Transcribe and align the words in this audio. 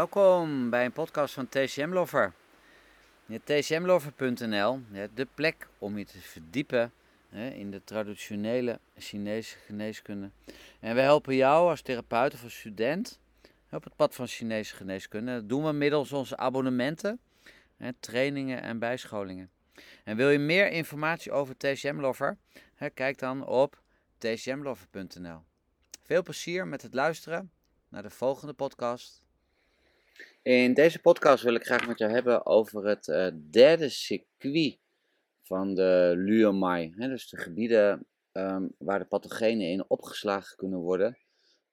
Welkom 0.00 0.70
bij 0.70 0.84
een 0.84 0.92
podcast 0.92 1.34
van 1.34 1.48
TCM 1.48 1.92
Lover. 1.92 2.32
TCMlover.nl, 3.44 4.80
de 5.14 5.26
plek 5.34 5.68
om 5.78 5.98
je 5.98 6.04
te 6.04 6.18
verdiepen 6.18 6.92
in 7.32 7.70
de 7.70 7.84
traditionele 7.84 8.78
Chinese 8.96 9.56
geneeskunde. 9.66 10.30
En 10.80 10.94
we 10.94 11.00
helpen 11.00 11.34
jou 11.34 11.70
als 11.70 11.82
therapeut 11.82 12.34
of 12.34 12.42
als 12.42 12.58
student 12.58 13.20
op 13.70 13.84
het 13.84 13.96
pad 13.96 14.14
van 14.14 14.26
Chinese 14.26 14.76
geneeskunde. 14.76 15.32
Dat 15.32 15.48
doen 15.48 15.64
we 15.64 15.72
middels 15.72 16.12
onze 16.12 16.36
abonnementen, 16.36 17.20
trainingen 18.00 18.62
en 18.62 18.78
bijscholingen. 18.78 19.50
En 20.04 20.16
wil 20.16 20.30
je 20.30 20.38
meer 20.38 20.70
informatie 20.70 21.32
over 21.32 21.56
TCM 21.56 22.00
Lover? 22.00 22.36
Kijk 22.94 23.18
dan 23.18 23.46
op 23.46 23.82
tcmlover.nl. 24.18 25.38
Veel 26.02 26.22
plezier 26.22 26.66
met 26.66 26.82
het 26.82 26.94
luisteren 26.94 27.50
naar 27.88 28.02
de 28.02 28.10
volgende 28.10 28.52
podcast. 28.52 29.19
In 30.42 30.74
deze 30.74 31.00
podcast 31.00 31.42
wil 31.42 31.54
ik 31.54 31.64
graag 31.64 31.86
met 31.86 31.98
jou 31.98 32.12
hebben 32.12 32.46
over 32.46 32.86
het 32.86 33.06
uh, 33.06 33.26
derde 33.50 33.88
circuit 33.88 34.78
van 35.42 35.74
de 35.74 36.12
Luomai. 36.16 36.90
dus 36.96 37.28
de 37.28 37.36
gebieden 37.36 38.06
um, 38.32 38.74
waar 38.78 38.98
de 38.98 39.04
pathogenen 39.04 39.66
in 39.66 39.84
opgeslagen 39.88 40.56
kunnen 40.56 40.78
worden 40.78 41.18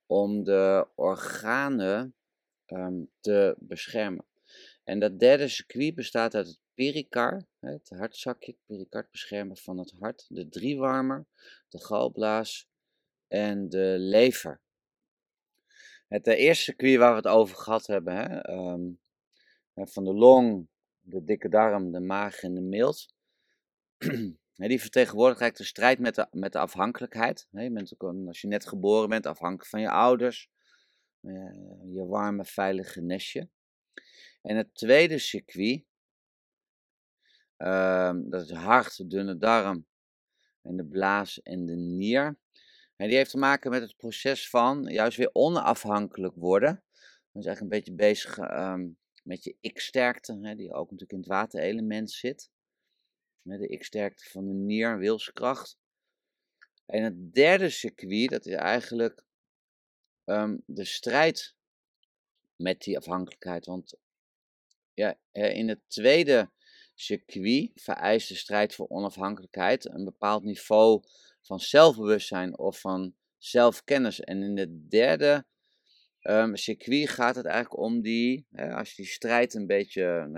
om 0.05 0.43
de 0.43 0.87
organen 0.95 2.15
um, 2.67 3.09
te 3.19 3.55
beschermen. 3.59 4.25
En 4.83 4.99
dat 4.99 5.19
derde 5.19 5.47
circuit 5.47 5.95
bestaat 5.95 6.35
uit 6.35 6.47
het 6.47 6.59
pericard, 6.73 7.45
het 7.59 7.89
hartzakje, 7.89 8.51
het 8.51 8.65
pericard 8.65 9.11
beschermen 9.11 9.57
van 9.57 9.77
het 9.77 9.93
hart, 9.99 10.25
de 10.29 10.49
driewarmer, 10.49 11.25
de 11.69 11.79
galblaas 11.79 12.67
en 13.27 13.69
de 13.69 13.95
lever. 13.99 14.61
Het 16.07 16.27
uh, 16.27 16.39
eerste 16.39 16.63
circuit 16.63 16.97
waar 16.97 17.09
we 17.09 17.15
het 17.15 17.27
over 17.27 17.55
gehad 17.55 17.87
hebben, 17.87 18.15
hè, 18.15 18.49
um, 18.53 18.99
van 19.73 20.03
de 20.03 20.13
long, 20.13 20.67
de 20.99 21.23
dikke 21.23 21.49
darm, 21.49 21.91
de 21.91 21.99
maag 21.99 22.41
en 22.41 22.53
de 22.53 22.61
milt. 22.61 23.13
die 24.55 24.81
vertegenwoordigt 24.81 25.41
eigenlijk 25.41 25.57
de 25.57 25.63
strijd 25.63 25.99
met 25.99 26.15
de, 26.15 26.27
met 26.31 26.51
de 26.51 26.59
afhankelijkheid. 26.59 27.47
Je 27.51 27.71
bent 27.71 27.93
ook, 27.97 28.27
als 28.27 28.41
je 28.41 28.47
net 28.47 28.67
geboren 28.67 29.09
bent, 29.09 29.25
afhankelijk 29.25 29.69
van 29.69 29.81
je 29.81 29.89
ouders. 29.89 30.49
Uh, 31.21 31.51
je 31.93 32.05
warme, 32.05 32.45
veilige 32.45 33.01
nestje. 33.01 33.49
En 34.41 34.57
het 34.57 34.75
tweede 34.75 35.17
circuit, 35.17 35.83
um, 37.57 38.29
dat 38.29 38.41
is 38.41 38.51
hart, 38.51 38.97
de 38.97 39.07
dunne 39.07 39.37
darm 39.37 39.85
en 40.61 40.75
de 40.77 40.85
blaas 40.85 41.41
en 41.41 41.65
de 41.65 41.75
nier. 41.75 42.37
En 42.97 43.07
die 43.07 43.17
heeft 43.17 43.31
te 43.31 43.37
maken 43.37 43.71
met 43.71 43.81
het 43.81 43.97
proces 43.97 44.49
van 44.49 44.83
juist 44.83 45.17
weer 45.17 45.29
onafhankelijk 45.33 46.35
worden. 46.35 46.83
Dat 47.31 47.43
is 47.43 47.45
eigenlijk 47.45 47.61
een 47.61 47.79
beetje 47.79 47.93
bezig 47.93 48.37
um, 48.37 48.97
met 49.23 49.43
je 49.43 49.57
ik-sterkte, 49.59 50.55
die 50.55 50.73
ook 50.73 50.91
natuurlijk 50.91 51.11
in 51.11 51.17
het 51.17 51.27
waterelement 51.27 52.11
zit. 52.11 52.49
De 53.41 53.67
ik-sterkte 53.67 54.29
van 54.29 54.47
de 54.47 54.53
nier, 54.53 54.97
wilskracht. 54.97 55.77
En 56.85 57.03
het 57.03 57.33
derde 57.33 57.69
circuit, 57.69 58.29
dat 58.29 58.45
is 58.45 58.53
eigenlijk 58.53 59.23
um, 60.25 60.63
de 60.65 60.85
strijd 60.85 61.55
met 62.55 62.81
die 62.81 62.97
afhankelijkheid. 62.97 63.65
Want 63.65 63.95
ja, 64.93 65.19
in 65.31 65.69
het 65.69 65.79
tweede 65.87 66.51
circuit 66.93 67.71
vereist 67.75 68.27
de 68.27 68.35
strijd 68.35 68.75
voor 68.75 68.87
onafhankelijkheid 68.89 69.85
een 69.85 70.03
bepaald 70.03 70.43
niveau 70.43 71.03
van 71.47 71.59
zelfbewustzijn 71.59 72.57
of 72.57 72.79
van 72.79 73.13
zelfkennis. 73.37 74.19
En 74.19 74.43
in 74.43 74.57
het 74.57 74.89
derde 74.91 75.45
um, 76.21 76.55
circuit 76.55 77.09
gaat 77.09 77.35
het 77.35 77.45
eigenlijk 77.45 77.81
om 77.81 78.01
die, 78.01 78.45
hè, 78.51 78.73
als 78.73 78.89
je 78.89 79.01
die 79.01 79.11
strijd 79.11 79.53
een 79.53 79.67
beetje, 79.67 80.29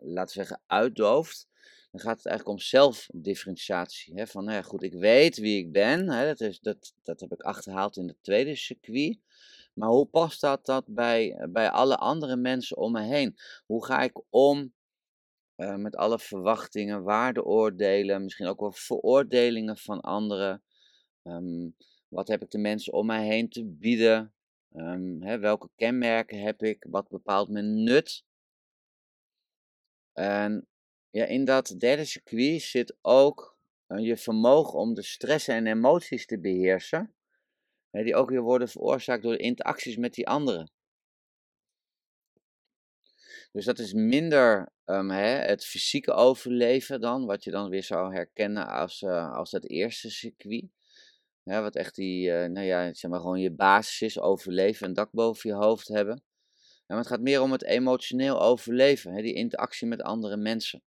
laten 0.00 0.36
we 0.36 0.44
zeggen, 0.44 0.60
uitdooft, 0.66 1.48
dan 1.90 2.00
gaat 2.00 2.16
het 2.16 2.26
eigenlijk 2.26 2.58
om 2.58 2.64
zelfdifferentiatie. 2.64 4.14
Hè, 4.14 4.26
van, 4.26 4.44
nou 4.44 4.62
goed, 4.62 4.82
ik 4.82 4.94
weet 4.94 5.36
wie 5.36 5.58
ik 5.58 5.72
ben, 5.72 6.10
hè, 6.10 6.26
dat, 6.26 6.40
is, 6.40 6.60
dat, 6.60 6.94
dat 7.02 7.20
heb 7.20 7.32
ik 7.32 7.40
achterhaald 7.40 7.96
in 7.96 8.08
het 8.08 8.22
tweede 8.22 8.56
circuit. 8.56 9.18
Maar 9.74 9.88
hoe 9.88 10.06
past 10.06 10.40
dat, 10.40 10.66
dat 10.66 10.84
bij, 10.86 11.46
bij 11.48 11.70
alle 11.70 11.96
andere 11.96 12.36
mensen 12.36 12.76
om 12.76 12.92
me 12.92 13.02
heen? 13.02 13.36
Hoe 13.66 13.84
ga 13.84 14.02
ik 14.02 14.22
om 14.30 14.72
uh, 15.60 15.76
met 15.76 15.96
alle 15.96 16.18
verwachtingen, 16.18 17.02
waardeoordelen, 17.02 18.22
misschien 18.22 18.46
ook 18.46 18.60
wel 18.60 18.72
veroordelingen 18.72 19.76
van 19.76 20.00
anderen? 20.00 20.62
Um, 21.22 21.76
wat 22.08 22.28
heb 22.28 22.42
ik 22.42 22.50
de 22.50 22.58
mensen 22.58 22.92
om 22.92 23.06
mij 23.06 23.26
heen 23.26 23.48
te 23.48 23.64
bieden? 23.64 24.34
Um, 24.72 25.22
hè, 25.22 25.38
welke 25.38 25.68
kenmerken 25.76 26.40
heb 26.40 26.62
ik? 26.62 26.86
Wat 26.88 27.08
bepaalt 27.08 27.48
mijn 27.48 27.82
nut? 27.82 28.24
En 30.12 30.68
ja, 31.10 31.24
in 31.24 31.44
dat 31.44 31.74
derde 31.78 32.04
circuit 32.04 32.62
zit 32.62 32.96
ook 33.02 33.58
uh, 33.88 34.06
je 34.06 34.16
vermogen 34.16 34.78
om 34.78 34.94
de 34.94 35.02
stress 35.02 35.48
en 35.48 35.66
emoties 35.66 36.26
te 36.26 36.40
beheersen 36.40 37.14
die 37.90 38.14
ook 38.14 38.30
weer 38.30 38.42
worden 38.42 38.68
veroorzaakt 38.68 39.22
door 39.22 39.32
de 39.32 39.42
interacties 39.42 39.96
met 39.96 40.14
die 40.14 40.28
anderen. 40.28 40.70
Dus 43.52 43.64
dat 43.64 43.78
is 43.78 43.92
minder 43.92 44.72
um, 44.84 45.10
hè, 45.10 45.26
het 45.26 45.64
fysieke 45.64 46.12
overleven 46.12 47.00
dan, 47.00 47.26
wat 47.26 47.44
je 47.44 47.50
dan 47.50 47.68
weer 47.68 47.82
zou 47.82 48.14
herkennen 48.14 48.68
als, 48.68 49.02
uh, 49.02 49.34
als 49.34 49.50
dat 49.50 49.64
eerste 49.64 50.10
circuit. 50.10 50.64
Ja, 51.42 51.62
wat 51.62 51.76
echt 51.76 51.94
die, 51.94 52.28
uh, 52.28 52.44
nou 52.44 52.66
ja, 52.66 52.94
zeg 52.94 53.10
maar 53.10 53.20
gewoon 53.20 53.40
je 53.40 53.50
basis 53.50 54.00
is, 54.00 54.20
overleven, 54.20 54.86
een 54.86 54.94
dak 54.94 55.10
boven 55.10 55.50
je 55.50 55.56
hoofd 55.56 55.88
hebben. 55.88 56.22
Ja, 56.56 56.96
maar 56.96 56.98
het 56.98 57.06
gaat 57.06 57.20
meer 57.20 57.40
om 57.42 57.52
het 57.52 57.64
emotioneel 57.64 58.40
overleven, 58.40 59.12
hè, 59.12 59.22
die 59.22 59.34
interactie 59.34 59.86
met 59.86 60.02
andere 60.02 60.36
mensen. 60.36 60.82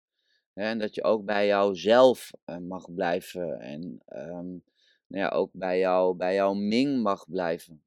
en 0.54 0.80
dat 0.80 0.96
je 0.96 1.04
ook 1.04 1.26
bij 1.26 1.48
jouzelf 1.48 2.32
uh, 2.46 2.58
mag 2.58 2.94
blijven 2.94 3.60
en 3.60 3.82
um, 4.08 4.64
nou 5.08 5.24
ja, 5.24 5.30
ook 5.30 5.50
bij, 5.54 5.80
jou, 5.80 6.16
bij 6.16 6.34
jouw 6.34 6.54
Ming 6.54 7.02
mag 7.02 7.26
blijven. 7.30 7.84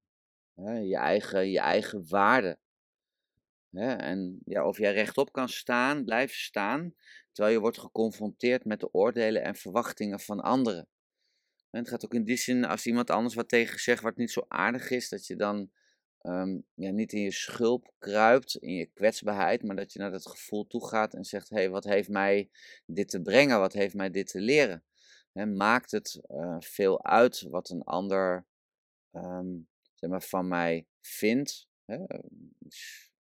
Je, 0.55 0.97
eigen, 0.97 1.51
je 1.51 1.59
eigen 1.59 2.09
waarde. 2.09 2.59
Hè? 3.75 3.93
En 3.93 4.41
ja, 4.45 4.67
of 4.67 4.79
jij 4.79 4.93
rechtop 4.93 5.33
kan 5.33 5.49
staan, 5.49 6.05
blijven 6.05 6.37
staan, 6.37 6.95
terwijl 7.33 7.55
je 7.55 7.61
wordt 7.61 7.79
geconfronteerd 7.79 8.65
met 8.65 8.81
de 8.81 8.93
oordelen 8.93 9.43
en 9.43 9.55
verwachtingen 9.55 10.21
van 10.21 10.41
anderen. 10.41 10.89
En 11.71 11.81
het 11.81 11.89
gaat 11.89 12.05
ook 12.05 12.15
in 12.15 12.25
die 12.25 12.37
zin, 12.37 12.65
als 12.65 12.87
iemand 12.87 13.11
anders 13.11 13.35
wat 13.35 13.49
tegen 13.49 13.79
zegt 13.79 14.03
wat 14.03 14.17
niet 14.17 14.31
zo 14.31 14.45
aardig 14.49 14.91
is, 14.91 15.09
dat 15.09 15.27
je 15.27 15.37
dan 15.37 15.71
um, 16.27 16.65
ja, 16.75 16.91
niet 16.91 17.13
in 17.13 17.21
je 17.21 17.33
schulp 17.33 17.93
kruipt, 17.99 18.55
in 18.55 18.75
je 18.75 18.87
kwetsbaarheid, 18.87 19.63
maar 19.63 19.77
dat 19.77 19.93
je 19.93 19.99
naar 19.99 20.11
dat 20.11 20.27
gevoel 20.27 20.67
toe 20.67 20.89
gaat 20.89 21.15
en 21.15 21.25
zegt: 21.25 21.49
hé, 21.49 21.57
hey, 21.57 21.71
wat 21.71 21.85
heeft 21.85 22.09
mij 22.09 22.51
dit 22.87 23.09
te 23.09 23.23
brengen? 23.23 23.59
Wat 23.59 23.73
heeft 23.73 23.95
mij 23.95 24.11
dit 24.11 24.27
te 24.27 24.41
leren? 24.41 24.85
maakt 25.55 25.91
het 25.91 26.21
uh, 26.31 26.57
veel 26.59 27.05
uit 27.05 27.41
wat 27.41 27.71
een 27.71 27.83
ander 27.83 28.47
um, 29.13 29.69
zeg 29.95 30.11
maar, 30.11 30.23
van 30.23 30.49
mij 30.49 30.87
vindt. 31.01 31.69
Hè? 31.85 31.97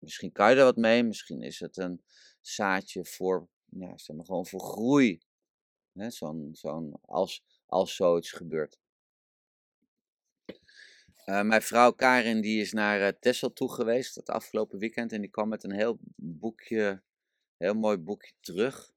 Misschien 0.01 0.33
kan 0.33 0.51
je 0.51 0.57
er 0.57 0.65
wat 0.65 0.77
mee, 0.77 1.03
misschien 1.03 1.43
is 1.43 1.61
het 1.61 1.77
een 1.77 2.03
zaadje 2.41 3.05
voor, 3.05 3.49
ja, 3.65 3.99
zeg 3.99 4.17
maar, 4.17 4.25
gewoon 4.25 4.47
voor 4.47 4.61
groei. 4.61 5.21
Zo'n, 5.93 6.49
zo'n, 6.53 6.99
als, 7.01 7.45
als 7.67 7.95
zoiets 7.95 8.33
gebeurt. 8.33 8.79
Uh, 11.27 11.43
mijn 11.43 11.63
vrouw 11.63 11.93
Karin 11.93 12.41
die 12.41 12.61
is 12.61 12.73
naar 12.73 13.17
uh, 13.25 13.49
toe 13.53 13.73
geweest 13.73 14.15
het 14.15 14.29
afgelopen 14.29 14.79
weekend 14.79 15.13
en 15.13 15.21
die 15.21 15.31
kwam 15.31 15.49
met 15.49 15.65
een 15.65 15.73
heel 15.73 15.99
boekje, 16.17 17.03
heel 17.57 17.75
mooi 17.75 17.97
boekje 17.97 18.33
terug. 18.41 18.93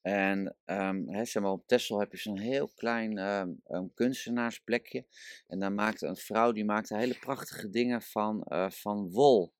En 0.00 0.56
um, 0.64 1.26
zeg 1.26 1.42
maar, 1.42 1.52
op 1.52 1.66
Texel 1.66 1.98
heb 1.98 2.12
je 2.12 2.18
zo'n 2.18 2.38
heel 2.38 2.68
klein 2.68 3.18
um, 3.18 3.94
kunstenaarsplekje. 3.94 5.06
En 5.46 5.58
dan 5.58 5.74
maakte 5.74 6.06
een 6.06 6.16
vrouw, 6.16 6.52
die 6.52 6.64
maakte 6.64 6.96
hele 6.96 7.18
prachtige 7.18 7.70
dingen 7.70 8.02
van, 8.02 8.44
uh, 8.48 8.70
van 8.70 9.10
wol. 9.10 9.52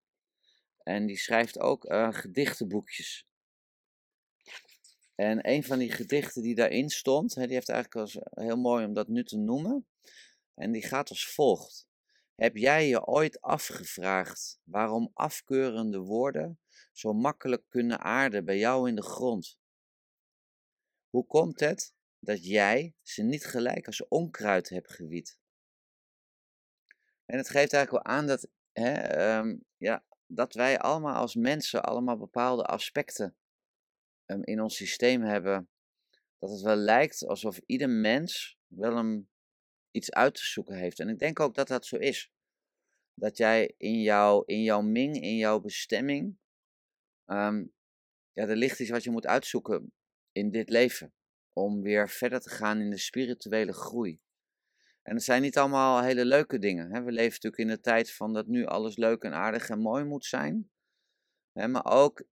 En 0.88 1.06
die 1.06 1.17
schrijft 1.17 1.58
ook 1.58 1.85
uh, 1.85 2.12
gedichtenboekjes. 2.12 3.26
En 5.14 5.49
een 5.49 5.64
van 5.64 5.79
die 5.79 5.90
gedichten 5.90 6.43
die 6.43 6.55
daarin 6.55 6.90
stond, 6.90 7.35
hè, 7.35 7.46
die 7.46 7.55
heeft 7.55 7.69
eigenlijk 7.69 8.00
als, 8.00 8.19
heel 8.31 8.56
mooi 8.56 8.85
om 8.85 8.93
dat 8.93 9.08
nu 9.08 9.25
te 9.25 9.37
noemen. 9.37 9.87
En 10.55 10.73
die 10.73 10.82
gaat 10.82 11.08
als 11.08 11.29
volgt. 11.29 11.88
Heb 12.35 12.56
jij 12.56 12.88
je 12.88 13.06
ooit 13.06 13.40
afgevraagd 13.40 14.61
waarom 14.64 15.11
afkeurende 15.14 15.99
woorden 15.99 16.61
zo 16.93 17.12
makkelijk 17.12 17.62
kunnen 17.69 18.00
aarden 18.00 18.44
bij 18.44 18.58
jou 18.58 18.88
in 18.88 18.94
de 18.94 19.02
grond? 19.02 19.58
Hoe 21.11 21.26
komt 21.26 21.61
het 21.61 21.94
dat 22.19 22.44
jij 22.44 22.94
ze 23.02 23.23
niet 23.23 23.44
gelijk 23.44 23.87
als 23.87 24.08
onkruid 24.08 24.69
hebt 24.69 24.93
gewiet? 24.93 25.38
En 27.25 27.37
het 27.37 27.49
geeft 27.49 27.73
eigenlijk 27.73 28.05
wel 28.05 28.14
aan 28.14 28.26
dat, 28.26 28.49
hè, 28.73 29.38
um, 29.38 29.64
ja, 29.76 30.06
dat 30.28 30.54
wij 30.54 30.78
allemaal 30.78 31.14
als 31.14 31.34
mensen 31.34 31.82
allemaal 31.82 32.16
bepaalde 32.16 32.64
aspecten 32.64 33.36
um, 34.26 34.44
in 34.44 34.60
ons 34.60 34.76
systeem 34.76 35.22
hebben. 35.22 35.69
Dat 36.38 36.50
het 36.50 36.60
wel 36.60 36.76
lijkt 36.76 37.26
alsof 37.26 37.58
ieder 37.66 37.90
mens 37.90 38.58
wel 38.66 38.96
een, 38.96 39.28
iets 39.90 40.12
uit 40.12 40.34
te 40.34 40.44
zoeken 40.44 40.76
heeft. 40.76 41.00
En 41.00 41.08
ik 41.08 41.19
denk 41.19 41.40
ook 41.40 41.54
dat 41.54 41.69
dat 41.69 41.86
zo 41.86 41.96
is. 41.96 42.30
dat 43.14 43.36
jij 43.36 43.75
in, 43.76 44.00
jou, 44.00 44.42
in 44.46 44.62
jouw 44.62 44.80
ming, 44.80 45.20
in 45.22 45.36
jouw 45.36 45.60
bestemming, 45.60 46.38
ehm, 47.25 47.64
ja, 48.32 48.46
er 48.46 48.56
ligt 48.56 48.80
iets 48.80 48.90
wat 48.90 49.04
je 49.04 49.10
moet 49.10 49.26
uitzoeken 49.26 49.92
in 50.32 50.50
dit 50.50 50.69
leven. 50.69 51.12
Om 51.52 51.82
weer 51.82 52.08
verder 52.08 52.40
te 52.40 52.50
gaan 52.50 52.80
in 52.80 52.90
de 52.90 52.98
spirituele 52.98 53.72
groei. 53.72 54.20
En 55.08 55.14
het 55.14 55.25
zijn 55.25 55.43
niet 55.43 55.58
allemaal 55.58 56.02
hele 56.02 56.25
leuke 56.25 56.58
dingen. 56.58 56.93
Hè? 56.93 57.02
We 57.02 57.12
leven 57.12 57.31
natuurlijk 57.31 57.62
in 57.62 57.69
de 57.69 57.81
tijd 57.81 58.12
van 58.12 58.32
dat 58.32 58.46
nu 58.46 58.66
alles 58.66 58.96
leuk 58.96 59.22
en 59.22 59.32
aardig 59.32 59.69
en 59.69 59.78
mooi 59.78 60.05
moet 60.05 60.25
zijn. 60.25 60.70
Hè? 61.52 61.69
Maar 61.69 61.84
ook 61.84 62.25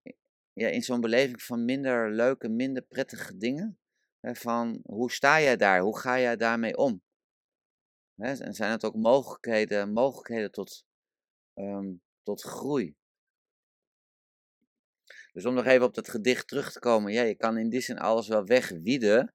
ja, 0.53 0.69
in 0.69 0.83
zo'n 0.83 1.01
beleving 1.01 1.43
van 1.43 1.65
minder 1.65 2.13
leuke, 2.13 2.49
minder 2.49 2.83
prettige 2.83 3.37
dingen. 3.37 3.79
Hè? 4.21 4.35
Van 4.35 4.81
hoe 4.83 5.13
sta 5.13 5.41
jij 5.41 5.57
daar? 5.57 5.81
Hoe 5.81 5.99
ga 5.99 6.21
jij 6.21 6.37
daarmee 6.37 6.77
om? 6.77 7.03
Hè? 8.15 8.33
En 8.35 8.55
zijn 8.55 8.71
het 8.71 8.85
ook 8.85 8.97
mogelijkheden, 8.97 9.93
mogelijkheden 9.93 10.51
tot, 10.51 10.85
ehm, 11.55 11.93
tot 12.23 12.43
groei? 12.43 12.97
Dus 15.33 15.45
om 15.45 15.55
nog 15.55 15.67
even 15.67 15.87
op 15.87 15.95
dat 15.95 16.09
gedicht 16.09 16.49
terug 16.49 16.73
te 16.73 16.79
komen. 16.79 17.13
Ja, 17.13 17.23
je 17.23 17.35
kan 17.35 17.59
in 17.59 17.69
die 17.69 17.81
zin 17.81 17.99
alles 17.99 18.29
wel 18.29 18.45
wegwieden. 18.45 19.35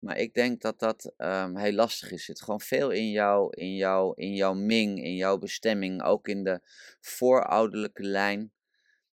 Maar 0.00 0.18
ik 0.18 0.34
denk 0.34 0.60
dat 0.60 0.78
dat 0.78 1.12
um, 1.16 1.56
heel 1.56 1.72
lastig 1.72 2.10
is. 2.10 2.24
Zit 2.24 2.40
gewoon 2.40 2.60
veel 2.60 2.90
in 2.90 3.10
jou, 3.10 3.56
in, 3.56 3.74
jou, 3.74 4.12
in 4.16 4.34
jouw 4.34 4.54
ming, 4.54 5.02
in 5.02 5.14
jouw 5.14 5.38
bestemming. 5.38 6.02
Ook 6.02 6.28
in 6.28 6.44
de 6.44 6.60
voorouderlijke 7.00 8.02
lijn. 8.02 8.52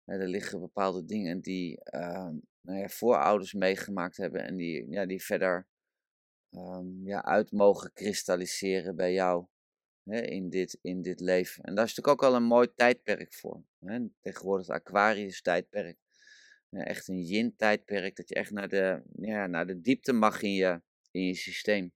er 0.06 0.28
liggen 0.28 0.60
bepaalde 0.60 1.06
dingen 1.06 1.42
die 1.42 1.80
uh, 1.92 2.30
nou 2.62 2.80
ja, 2.80 2.88
voorouders 2.88 3.54
meegemaakt 3.54 4.18
hebben. 4.18 4.46
En 4.46 4.56
die, 4.56 4.90
ja, 4.90 5.06
die 5.06 5.24
verder 5.24 5.68
um, 6.52 7.02
ja, 7.04 7.24
uit 7.24 7.52
mogen 7.52 7.94
kristalliseren 7.94 8.96
bij 8.96 9.14
jou. 9.14 9.46
Hè, 10.04 10.22
in, 10.22 10.50
dit, 10.50 10.78
in 10.81 11.02
dit 11.02 11.20
leven. 11.20 11.64
En 11.64 11.76
daar 11.76 11.86
is 11.86 11.96
natuurlijk 11.96 12.24
ook 12.24 12.30
al 12.30 12.36
een 12.36 12.44
mooi 12.44 12.74
tijdperk 12.76 13.34
voor. 13.34 13.64
Hè? 13.80 14.00
Tegenwoordig 14.22 14.68
het 14.68 14.76
Aquarius 14.76 15.42
tijdperk 15.42 15.98
echt 16.83 17.07
een 17.07 17.22
yin-tijdperk, 17.22 18.16
dat 18.16 18.30
je 18.30 18.36
echt 18.36 18.51
naar 18.51 18.69
de, 18.69 19.01
ja, 19.16 19.48
naar 19.48 19.68
de 19.68 19.81
diepte 19.81 20.13
mag 20.13 20.42
in 20.42 20.54
je, 20.54 20.81
in 21.12 21.25
je 21.25 21.36
systeem. 21.36 21.92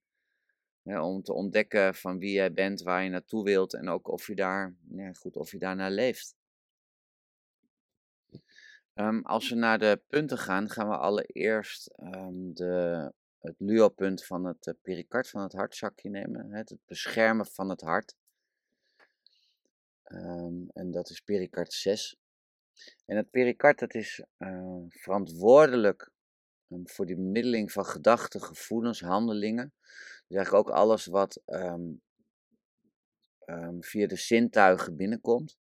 om 0.82 1.22
te 1.22 1.32
ontdekken 1.32 1.94
van 1.94 2.18
wie 2.18 2.32
jij 2.32 2.52
bent, 2.52 2.82
waar 2.82 3.04
je 3.04 3.10
naartoe 3.10 3.44
wilt 3.44 3.74
en 3.74 3.88
ook 3.88 4.08
of 4.08 4.26
je 4.26 4.34
daar, 4.34 4.76
ja, 4.90 5.12
goed, 5.12 5.36
of 5.36 5.50
je 5.50 5.58
daarnaar 5.58 5.90
leeft. 5.90 6.34
Um, 8.94 9.22
als 9.24 9.48
we 9.48 9.54
naar 9.54 9.78
de 9.78 10.02
punten 10.08 10.38
gaan, 10.38 10.70
gaan 10.70 10.88
we 10.88 10.96
allereerst 10.96 11.90
um, 12.02 12.54
de, 12.54 13.12
het 13.38 13.54
luo-punt 13.58 14.24
van 14.24 14.44
het 14.44 14.66
uh, 14.66 14.74
pericard 14.82 15.30
van 15.30 15.42
het 15.42 15.52
hartzakje 15.52 16.10
nemen. 16.10 16.52
Het, 16.52 16.68
het 16.68 16.84
beschermen 16.86 17.46
van 17.46 17.68
het 17.68 17.80
hart. 17.80 18.14
Um, 20.04 20.68
en 20.72 20.90
dat 20.90 21.10
is 21.10 21.20
pericard 21.20 21.72
6. 21.72 22.16
En 23.06 23.16
het 23.16 23.30
pericard 23.30 23.78
dat 23.78 23.94
is 23.94 24.24
uh, 24.38 24.76
verantwoordelijk 24.88 26.10
um, 26.68 26.88
voor 26.88 27.06
de 27.06 27.14
bemiddeling 27.14 27.72
van 27.72 27.84
gedachten, 27.84 28.42
gevoelens, 28.42 29.00
handelingen. 29.00 29.72
Dus 30.26 30.36
eigenlijk 30.36 30.68
ook 30.68 30.74
alles 30.74 31.06
wat 31.06 31.42
um, 31.46 32.02
um, 33.44 33.82
via 33.82 34.06
de 34.06 34.16
zintuigen 34.16 34.96
binnenkomt. 34.96 35.58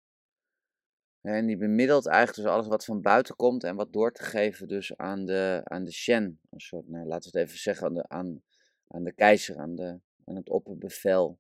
En 1.22 1.46
die 1.46 1.58
bemiddelt 1.58 2.08
eigenlijk 2.08 2.38
dus 2.38 2.56
alles 2.56 2.68
wat 2.68 2.86
van 2.86 3.02
buiten 3.02 3.36
komt 3.36 3.64
en 3.64 3.76
wat 3.76 3.94
door 3.94 4.12
te 4.12 4.24
geven 4.24 4.68
dus 4.68 4.98
aan 4.98 5.26
de, 5.26 5.62
aan 5.64 5.84
de 5.84 5.92
Shen. 5.92 6.40
Een 6.50 6.60
soort, 6.60 6.88
nou, 6.88 7.08
laten 7.08 7.32
we 7.32 7.40
het 7.40 7.48
even 7.48 7.60
zeggen, 7.60 7.88
aan 7.88 7.94
de, 7.94 8.08
aan, 8.08 8.44
aan 8.88 9.04
de 9.04 9.14
keizer, 9.14 9.58
aan, 9.58 9.76
de, 9.76 10.00
aan 10.26 10.36
het 10.36 10.50
opperbevel 10.50 11.40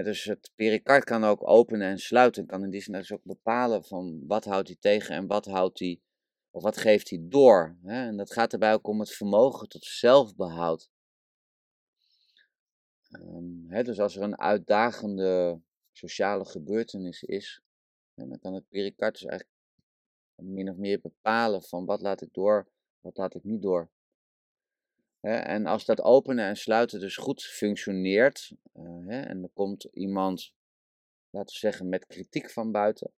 dus 0.00 0.24
het 0.24 0.50
pericard 0.54 1.04
kan 1.04 1.24
ook 1.24 1.48
openen 1.48 1.88
en 1.88 1.98
sluiten. 1.98 2.46
Kan 2.46 2.62
in 2.62 2.70
die 2.70 2.80
zin 2.80 2.92
dus 2.92 3.12
ook 3.12 3.24
bepalen 3.24 3.84
van 3.84 4.26
wat 4.26 4.44
houdt 4.44 4.68
hij 4.68 4.76
tegen 4.80 5.14
en 5.14 5.26
wat 5.26 5.46
houdt 5.46 5.78
hij, 5.78 6.00
of 6.50 6.62
wat 6.62 6.76
geeft 6.76 7.10
hij 7.10 7.18
door. 7.22 7.78
En 7.84 8.16
dat 8.16 8.32
gaat 8.32 8.52
erbij 8.52 8.72
ook 8.72 8.86
om 8.86 9.00
het 9.00 9.10
vermogen 9.10 9.68
tot 9.68 9.84
zelfbehoud. 9.84 10.90
Ehm, 13.10 13.84
dus 13.84 14.00
als 14.00 14.16
er 14.16 14.22
een 14.22 14.38
uitdagende 14.38 15.60
sociale 15.92 16.44
gebeurtenis 16.44 17.22
is, 17.22 17.62
dan 18.14 18.38
kan 18.38 18.54
het 18.54 18.68
pericard 18.68 19.12
dus 19.12 19.24
eigenlijk 19.24 19.58
min 20.34 20.70
of 20.70 20.76
meer 20.76 21.00
bepalen 21.00 21.62
van 21.62 21.84
wat 21.84 22.00
laat 22.00 22.22
ik 22.22 22.32
door, 22.32 22.68
wat 23.00 23.16
laat 23.16 23.34
ik 23.34 23.44
niet 23.44 23.62
door. 23.62 23.90
En 25.22 25.66
als 25.66 25.84
dat 25.84 26.02
openen 26.02 26.44
en 26.44 26.56
sluiten 26.56 27.00
dus 27.00 27.16
goed 27.16 27.42
functioneert, 27.42 28.52
eh, 28.72 29.30
en 29.30 29.42
er 29.42 29.50
komt 29.54 29.84
iemand, 29.84 30.54
laten 31.30 31.52
we 31.52 31.58
zeggen, 31.58 31.88
met 31.88 32.06
kritiek 32.06 32.50
van 32.50 32.72
buiten, 32.72 33.12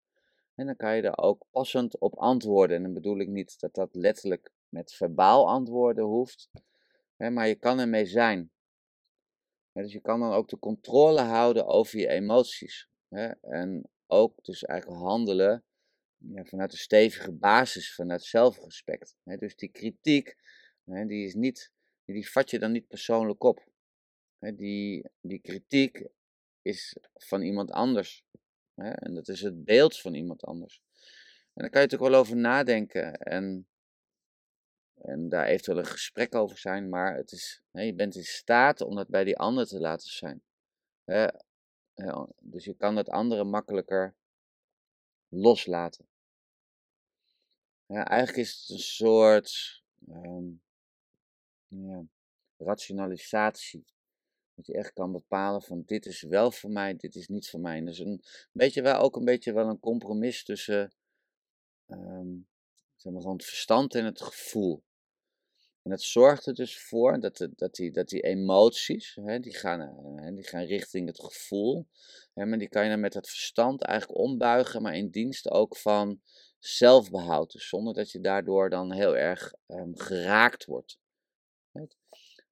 en 0.55 0.67
dan 0.67 0.77
kan 0.77 0.97
je 0.97 1.03
er 1.03 1.19
ook 1.19 1.47
passend 1.51 1.99
op 1.99 2.15
antwoorden. 2.15 2.77
En 2.77 2.83
dan 2.83 2.93
bedoel 2.93 3.19
ik 3.19 3.29
niet 3.29 3.61
dat 3.61 3.75
dat 3.75 3.95
letterlijk 3.95 4.53
met 4.69 4.93
verbaal 4.93 5.49
antwoorden 5.49 6.05
hoeft, 6.05 6.51
maar 7.17 7.49
je 7.49 7.55
kan 7.55 7.79
ermee 7.79 8.06
zijn. 8.06 8.51
Dus 9.73 9.93
je 9.93 10.01
kan 10.01 10.21
dan 10.21 10.33
ook 10.33 10.49
de 10.49 10.59
controle 10.59 11.21
houden 11.21 11.67
over 11.67 11.99
je 11.99 12.09
emoties. 12.09 12.89
En 13.41 13.89
ook 14.06 14.45
dus 14.45 14.65
eigenlijk 14.65 15.01
handelen 15.01 15.65
vanuit 16.35 16.73
een 16.73 16.79
stevige 16.79 17.33
basis, 17.33 17.95
vanuit 17.95 18.23
zelfrespect. 18.23 19.17
Dus 19.25 19.56
die 19.56 19.71
kritiek, 19.71 20.37
die 20.85 21.27
is 21.27 21.35
niet 21.35 21.73
die 22.05 22.31
vat 22.31 22.51
je 22.51 22.59
dan 22.59 22.73
niet 22.73 22.89
persoonlijk 22.89 23.43
op. 23.43 23.65
Die, 24.39 25.11
die 25.21 25.41
kritiek 25.41 26.06
is 26.62 26.97
van 27.15 27.43
iemand 27.43 27.71
anders. 27.71 28.25
En 28.75 29.15
dat 29.15 29.29
is 29.29 29.41
het 29.41 29.65
beeld 29.65 30.01
van 30.01 30.15
iemand 30.15 30.45
anders. 30.45 30.83
En 31.55 31.62
daar 31.62 31.71
kan 31.71 31.81
je 31.81 31.87
natuurlijk 31.87 32.11
wel 32.11 32.21
over 32.21 32.37
nadenken 32.37 33.15
en, 33.15 33.69
en 34.95 35.29
daar 35.29 35.47
eventueel 35.47 35.79
een 35.79 35.87
gesprek 35.87 36.35
over 36.35 36.59
zijn, 36.59 36.89
maar 36.89 37.17
het 37.17 37.33
is, 37.33 37.62
je 37.71 37.95
bent 37.95 38.15
in 38.15 38.25
staat 38.25 38.81
om 38.81 38.95
dat 38.95 39.09
bij 39.09 39.25
die 39.25 39.39
ander 39.39 39.67
te 39.67 39.81
laten 39.81 40.11
zijn. 40.11 40.43
Dus 42.41 42.65
je 42.65 42.75
kan 42.77 42.97
het 42.97 43.09
andere 43.09 43.45
makkelijker 43.45 44.15
loslaten. 45.29 46.09
Eigenlijk 47.87 48.39
is 48.39 48.61
het 48.61 48.69
een 48.69 48.85
soort 48.85 49.83
ehm, 50.09 50.49
rationalisatie. 52.56 53.85
Dat 54.55 54.67
je 54.67 54.72
echt 54.75 54.93
kan 54.93 55.13
bepalen 55.13 55.63
van 55.63 55.82
dit 55.87 56.06
is 56.06 56.22
wel 56.22 56.51
voor 56.51 56.70
mij, 56.70 56.96
dit 56.96 57.15
is 57.15 57.29
niet 57.29 57.49
voor 57.49 57.60
mij. 57.60 57.81
Dus 57.81 57.99
een 57.99 58.22
beetje 58.53 58.82
wel 58.82 58.99
ook 58.99 59.17
een 59.17 59.25
beetje 59.25 59.53
wel 59.53 59.69
een 59.69 59.81
compromis 59.81 60.44
tussen 60.44 60.94
um, 61.87 62.49
zeg 62.96 63.13
maar 63.13 63.22
gewoon 63.22 63.37
het 63.37 63.46
verstand 63.46 63.94
en 63.94 64.05
het 64.05 64.22
gevoel. 64.22 64.82
En 65.82 65.91
dat 65.91 66.03
zorgt 66.03 66.46
er 66.46 66.55
dus 66.55 66.79
voor 66.79 67.20
dat, 67.20 67.49
dat, 67.55 67.75
die, 67.75 67.91
dat 67.91 68.08
die 68.08 68.20
emoties, 68.20 69.15
hè, 69.15 69.41
die, 69.41 69.55
gaan, 69.55 69.81
hè, 70.17 70.34
die 70.34 70.46
gaan 70.46 70.65
richting 70.65 71.06
het 71.06 71.20
gevoel. 71.20 71.87
Hè, 72.34 72.46
maar 72.46 72.58
die 72.58 72.69
kan 72.69 72.84
je 72.84 72.91
dan 72.91 73.01
met 73.01 73.15
het 73.15 73.29
verstand 73.29 73.82
eigenlijk 73.82 74.19
ombuigen, 74.19 74.82
maar 74.82 74.96
in 74.96 75.10
dienst 75.10 75.51
ook 75.51 75.77
van 75.77 76.20
zelfbehoud. 76.58 77.53
Dus 77.53 77.69
zonder 77.69 77.94
dat 77.94 78.10
je 78.10 78.20
daardoor 78.20 78.70
dan 78.70 78.93
heel 78.93 79.17
erg 79.17 79.55
um, 79.67 79.99
geraakt 79.99 80.65
wordt. 80.65 80.99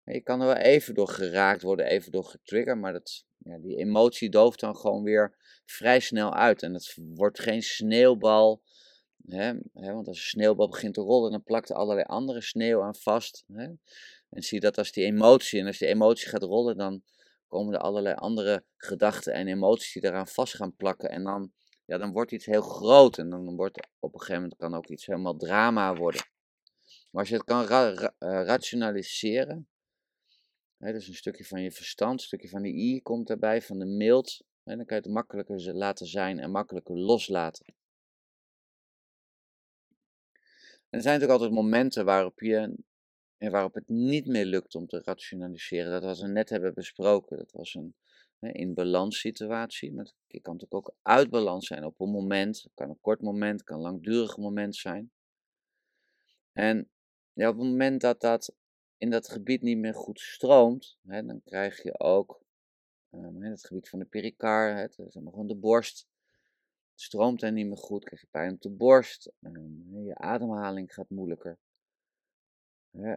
Je 0.05 0.21
kan 0.21 0.41
er 0.41 0.47
wel 0.47 0.57
even 0.57 0.95
door 0.95 1.09
geraakt 1.09 1.63
worden, 1.63 1.87
even 1.87 2.13
door 2.13 2.25
getriggerd, 2.25 2.79
maar 2.79 2.93
dat, 2.93 3.25
ja, 3.39 3.59
die 3.59 3.77
emotie 3.77 4.31
dooft 4.31 4.61
dan 4.61 4.77
gewoon 4.77 5.03
weer 5.03 5.37
vrij 5.65 6.01
snel 6.01 6.35
uit. 6.35 6.63
En 6.63 6.75
het 6.75 6.99
wordt 7.15 7.41
geen 7.41 7.63
sneeuwbal, 7.63 8.63
hè, 9.27 9.53
hè, 9.73 9.93
want 9.93 10.09
als 10.09 10.17
een 10.17 10.23
sneeuwbal 10.23 10.69
begint 10.69 10.95
te 10.95 11.01
rollen, 11.01 11.31
dan 11.31 11.43
plakt 11.43 11.69
er 11.69 11.77
allerlei 11.77 12.07
andere 12.07 12.41
sneeuw 12.41 12.83
aan 12.83 12.97
vast. 12.97 13.45
Hè. 13.53 13.69
En 14.31 14.43
zie 14.43 14.61
dat 14.61 14.79
als 14.79 14.93
die 14.93 15.05
emotie, 15.05 15.61
en 15.61 15.67
als 15.67 15.79
die 15.79 15.89
emotie 15.89 16.29
gaat 16.29 16.43
rollen, 16.43 16.77
dan 16.77 17.03
komen 17.47 17.75
er 17.75 17.81
allerlei 17.81 18.15
andere 18.15 18.65
gedachten 18.77 19.33
en 19.33 19.49
emoties 19.49 19.93
die 19.93 20.05
eraan 20.05 20.29
vast 20.29 20.55
gaan 20.55 20.77
plakken. 20.77 21.11
En 21.11 21.25
dan, 21.25 21.53
ja, 21.85 21.99
dan 21.99 22.13
wordt 22.13 22.33
iets 22.33 22.47
heel 22.47 22.63
groot 22.63 23.19
en 23.19 23.31
dan 23.31 23.57
wordt 23.57 23.89
op 23.99 24.15
een 24.15 24.21
gegeven 24.21 24.43
moment 24.43 24.59
kan 24.59 24.75
ook 24.75 24.89
iets 24.89 25.07
helemaal 25.07 25.37
drama 25.37 25.95
worden. 25.95 26.32
Maar 27.13 27.21
als 27.21 27.29
je 27.29 27.35
het 27.35 27.45
kan 27.45 27.69
eh, 27.69 28.09
rationaliseren, 28.19 29.69
hè, 30.77 30.93
dus 30.93 31.09
een 31.09 31.15
stukje 31.15 31.45
van 31.45 31.63
je 31.63 31.73
verstand, 31.73 32.13
een 32.13 32.27
stukje 32.27 32.49
van 32.49 32.63
de 32.63 32.69
i 32.69 33.03
komt 33.03 33.31
erbij, 33.31 33.63
van 33.63 33.79
de 33.79 33.87
mild, 33.87 34.45
hè, 34.63 34.77
dan 34.77 34.87
kan 34.87 34.97
je 34.97 35.03
het 35.03 35.13
makkelijker 35.13 35.75
laten 35.75 36.07
zijn 36.07 36.39
en 36.39 36.51
makkelijker 36.51 36.99
loslaten. 36.99 37.75
En 40.89 40.99
er 40.99 41.03
zijn 41.03 41.15
natuurlijk 41.21 41.41
altijd 41.41 41.63
momenten 41.63 42.05
waarop, 42.05 42.41
je, 42.41 42.77
waarop 43.39 43.75
het 43.75 43.89
niet 43.89 44.27
meer 44.27 44.45
lukt 44.45 44.75
om 44.75 44.87
te 44.87 45.03
rationaliseren. 45.05 45.93
Dat 45.93 46.03
wat 46.03 46.19
we 46.19 46.29
net 46.29 46.49
hebben 46.49 46.75
besproken, 46.75 47.37
dat 47.37 47.53
was 47.53 47.75
een 47.75 47.95
in 48.51 48.75
balans 48.75 49.21
situatie. 49.21 49.93
Maar 49.93 50.05
het 50.05 50.43
kan 50.43 50.53
natuurlijk 50.53 50.89
ook 50.89 50.95
uit 51.03 51.31
balans 51.31 51.67
zijn 51.67 51.85
op 51.85 52.01
een 52.01 52.11
moment. 52.11 52.63
Het 52.63 52.73
kan 52.75 52.89
een 52.89 53.01
kort 53.01 53.21
moment, 53.21 53.61
het 53.61 53.69
kan 53.69 53.77
een 53.77 53.83
langdurig 53.83 54.37
moment 54.37 54.77
zijn. 54.77 55.11
En 56.53 56.91
ja, 57.33 57.49
op 57.49 57.59
het 57.59 57.67
moment 57.67 58.01
dat 58.01 58.21
dat 58.21 58.55
in 58.97 59.11
dat 59.11 59.29
gebied 59.29 59.63
niet 59.63 59.79
meer 59.79 59.95
goed 59.95 60.21
stroomt, 60.21 60.99
hè, 61.07 61.25
dan 61.25 61.43
krijg 61.45 61.83
je 61.83 61.99
ook 61.99 62.43
um, 63.11 63.43
het 63.43 63.67
gebied 63.67 63.89
van 63.89 63.99
de 63.99 64.05
pericar, 64.05 64.77
het, 64.77 64.95
zeg 64.95 65.23
maar 65.23 65.33
gewoon 65.33 65.47
de 65.47 65.57
borst. 65.57 66.07
stroomt 66.95 67.43
er 67.43 67.53
niet 67.53 67.67
meer 67.67 67.77
goed, 67.77 68.05
krijg 68.05 68.21
je 68.21 68.27
pijn 68.31 68.53
op 68.53 68.61
de 68.61 68.71
borst. 68.71 69.33
Um, 69.41 70.05
je 70.05 70.15
ademhaling 70.15 70.95
gaat 70.95 71.11
moeilijker. 71.11 71.59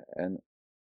en 0.05 0.43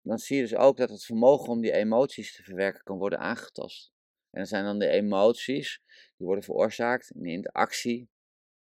dan 0.03 0.19
zie 0.19 0.37
je 0.37 0.43
dus 0.43 0.55
ook 0.55 0.77
dat 0.77 0.91
het 0.91 1.05
vermogen 1.05 1.49
om 1.49 1.61
die 1.61 1.73
emoties 1.73 2.37
te 2.37 2.43
verwerken 2.43 2.83
kan 2.83 2.99
worden 2.99 3.19
aangetast. 3.19 3.93
En 4.31 4.41
dat 4.41 4.49
zijn 4.49 4.65
dan 4.65 4.79
de 4.79 4.89
emoties 4.89 5.83
die 6.17 6.27
worden 6.27 6.45
veroorzaakt 6.45 7.11
in 7.11 7.27
interactie 7.27 8.09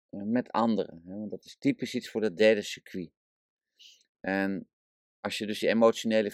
eh, 0.08 0.22
met 0.22 0.50
anderen. 0.50 1.02
Want 1.04 1.30
dat 1.30 1.44
is 1.44 1.56
typisch 1.58 1.94
iets 1.94 2.10
voor 2.10 2.20
dat 2.20 2.36
derde 2.36 2.62
circuit. 2.62 3.10
En 4.28 4.68
als 5.20 5.38
je 5.38 5.46
dus 5.46 5.58
die 5.58 5.68
emotionele 5.68 6.32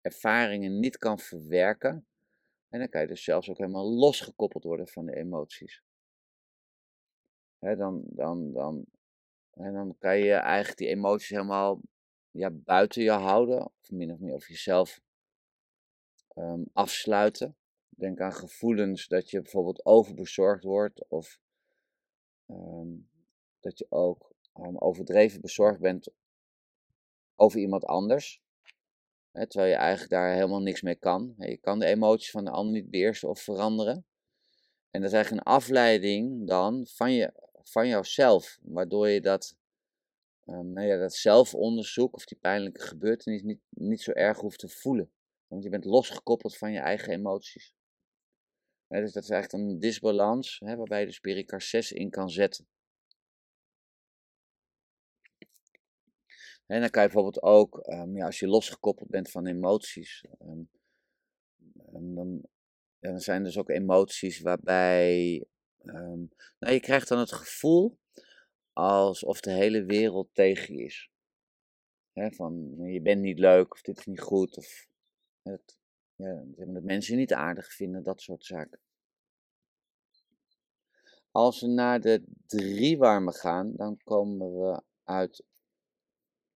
ervaringen 0.00 0.80
niet 0.80 0.98
kan 0.98 1.18
verwerken, 1.18 2.06
en 2.68 2.78
dan 2.78 2.88
kan 2.88 3.00
je 3.00 3.06
dus 3.06 3.24
zelfs 3.24 3.50
ook 3.50 3.58
helemaal 3.58 3.90
losgekoppeld 3.90 4.64
worden 4.64 4.88
van 4.88 5.06
de 5.06 5.16
emoties. 5.16 5.82
dan, 7.58 8.02
dan, 8.06 8.52
dan, 8.52 8.84
en 9.50 9.72
dan 9.72 9.96
kan 9.98 10.18
je 10.18 10.32
eigenlijk 10.32 10.78
die 10.78 10.88
emoties 10.88 11.28
helemaal 11.28 11.80
ja, 12.30 12.50
buiten 12.50 13.02
je 13.02 13.10
houden, 13.10 13.64
of 13.64 13.90
min 13.90 14.12
of 14.12 14.18
meer 14.18 14.34
of 14.34 14.48
jezelf 14.48 15.00
um, 16.34 16.64
afsluiten. 16.72 17.56
Denk 17.88 18.20
aan 18.20 18.32
gevoelens 18.32 19.06
dat 19.06 19.30
je 19.30 19.42
bijvoorbeeld 19.42 19.84
overbezorgd 19.84 20.64
wordt, 20.64 21.08
of 21.08 21.38
um, 22.46 23.08
dat 23.60 23.78
je 23.78 23.86
ook 23.88 24.34
um, 24.54 24.78
overdreven 24.78 25.40
bezorgd 25.40 25.80
bent 25.80 26.12
over 27.36 27.60
iemand 27.60 27.84
anders. 27.84 28.42
Hè, 29.32 29.46
terwijl 29.46 29.72
je 29.72 29.78
eigenlijk 29.78 30.10
daar 30.10 30.34
helemaal 30.34 30.62
niks 30.62 30.82
mee 30.82 30.94
kan. 30.94 31.34
Je 31.38 31.56
kan 31.56 31.78
de 31.78 31.86
emoties 31.86 32.30
van 32.30 32.44
de 32.44 32.50
ander 32.50 32.72
niet 32.72 32.90
beheersen 32.90 33.28
of 33.28 33.40
veranderen. 33.40 34.06
En 34.90 35.00
dat 35.00 35.10
is 35.10 35.16
eigenlijk 35.16 35.46
een 35.46 35.52
afleiding 35.52 36.46
dan 36.46 36.86
van, 36.86 37.12
je, 37.12 37.32
van 37.62 37.88
jouzelf, 37.88 38.58
waardoor 38.62 39.08
je 39.08 39.20
dat, 39.20 39.56
um, 40.46 40.72
nou 40.72 40.86
ja, 40.86 40.98
dat 40.98 41.14
zelfonderzoek 41.14 42.14
of 42.14 42.24
die 42.24 42.38
pijnlijke 42.38 42.80
gebeurtenis 42.80 43.42
niet, 43.42 43.60
niet 43.68 44.00
zo 44.00 44.10
erg 44.10 44.40
hoeft 44.40 44.58
te 44.58 44.68
voelen. 44.68 45.12
Want 45.46 45.62
je 45.62 45.68
bent 45.68 45.84
losgekoppeld 45.84 46.56
van 46.56 46.72
je 46.72 46.78
eigen 46.78 47.12
emoties. 47.12 47.74
dus 48.88 49.12
dat 49.12 49.22
is 49.22 49.30
eigenlijk 49.30 49.64
een 49.64 49.78
disbalans 49.78 50.58
waarbij 50.58 51.00
je 51.00 51.06
de 51.06 51.12
Spiricar 51.12 51.62
6 51.62 51.92
in 51.92 52.10
kan 52.10 52.30
zetten. 52.30 52.68
En 56.66 56.80
dan 56.80 56.90
kan 56.90 57.02
je 57.02 57.08
bijvoorbeeld 57.08 57.42
ook, 57.42 57.86
um, 57.86 58.16
ja, 58.16 58.26
als 58.26 58.38
je 58.38 58.48
losgekoppeld 58.48 59.08
bent 59.08 59.30
van 59.30 59.46
emoties, 59.46 60.24
um, 60.40 60.70
dan, 62.14 62.14
dan, 62.98 63.20
zijn 63.20 63.38
er 63.38 63.44
dus 63.44 63.58
ook 63.58 63.68
emoties 63.68 64.40
waarbij 64.40 65.44
nou, 66.58 66.72
je 66.72 66.80
krijgt 66.80 67.08
dan 67.08 67.18
het 67.18 67.32
gevoel 67.32 67.98
alsof 68.72 69.40
de 69.40 69.50
hele 69.50 69.84
wereld 69.84 70.28
tegen 70.32 70.76
je 70.76 70.84
is. 70.84 71.10
van 72.12 72.76
je 72.76 73.00
bent 73.00 73.20
niet 73.20 73.38
leuk 73.38 73.72
of 73.72 73.80
dit 73.80 73.98
is 73.98 74.06
niet 74.06 74.20
goed 74.20 74.56
of 74.56 74.86
ja, 76.16 76.44
dat 76.56 76.82
mensen 76.82 77.16
niet 77.16 77.32
aardig 77.32 77.72
vinden, 77.72 78.02
dat 78.02 78.20
soort 78.20 78.44
zaken. 78.44 78.80
Als 81.30 81.60
we 81.60 81.66
naar 81.66 82.00
de 82.00 82.24
drie 82.46 82.98
warme 82.98 83.32
gaan, 83.32 83.72
dan 83.76 83.96
komen 84.04 84.60
we 84.60 84.82
uit 85.04 85.44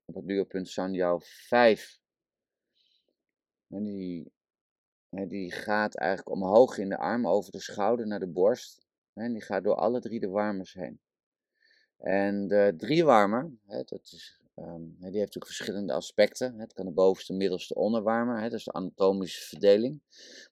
op 0.08 0.14
het 0.14 0.26
duurpunt 0.26 0.68
Sanjou 0.68 1.20
5. 1.22 2.00
En 3.68 3.84
die, 3.84 4.32
die 5.10 5.52
gaat 5.52 5.94
eigenlijk 5.94 6.30
omhoog 6.30 6.78
in 6.78 6.88
de 6.88 6.96
arm, 6.96 7.26
over 7.26 7.52
de 7.52 7.60
schouder 7.60 8.06
naar 8.06 8.18
de 8.18 8.28
borst. 8.28 8.86
En 9.12 9.32
die 9.32 9.42
gaat 9.42 9.64
door 9.64 9.74
alle 9.74 10.00
drie 10.00 10.20
de 10.20 10.28
warmers 10.28 10.72
heen. 10.72 11.00
En 11.96 12.46
de 12.46 12.74
driewarmer, 12.76 13.50
dat 13.66 13.90
is, 13.90 14.40
um, 14.56 14.84
die 14.84 15.04
heeft 15.04 15.14
natuurlijk 15.14 15.46
verschillende 15.46 15.92
aspecten. 15.92 16.58
Het 16.58 16.72
kan 16.72 16.86
de 16.86 16.92
bovenste, 16.92 17.32
middelste, 17.32 17.74
onderwarmer, 17.74 18.42
dat 18.42 18.52
is 18.52 18.64
de 18.64 18.72
anatomische 18.72 19.46
verdeling. 19.46 20.02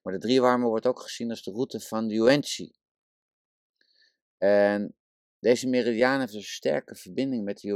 Maar 0.03 0.13
de 0.13 0.19
driewarmer 0.19 0.67
wordt 0.67 0.85
ook 0.85 0.99
gezien 0.99 1.29
als 1.29 1.43
de 1.43 1.51
route 1.51 1.79
van 1.79 2.07
de 2.07 2.13
Yuanchi. 2.13 2.71
En 4.37 4.96
deze 5.39 5.67
meridiaan 5.67 6.19
heeft 6.19 6.33
een 6.33 6.41
sterke 6.41 6.95
verbinding 6.95 7.43
met 7.43 7.59
de 7.59 7.67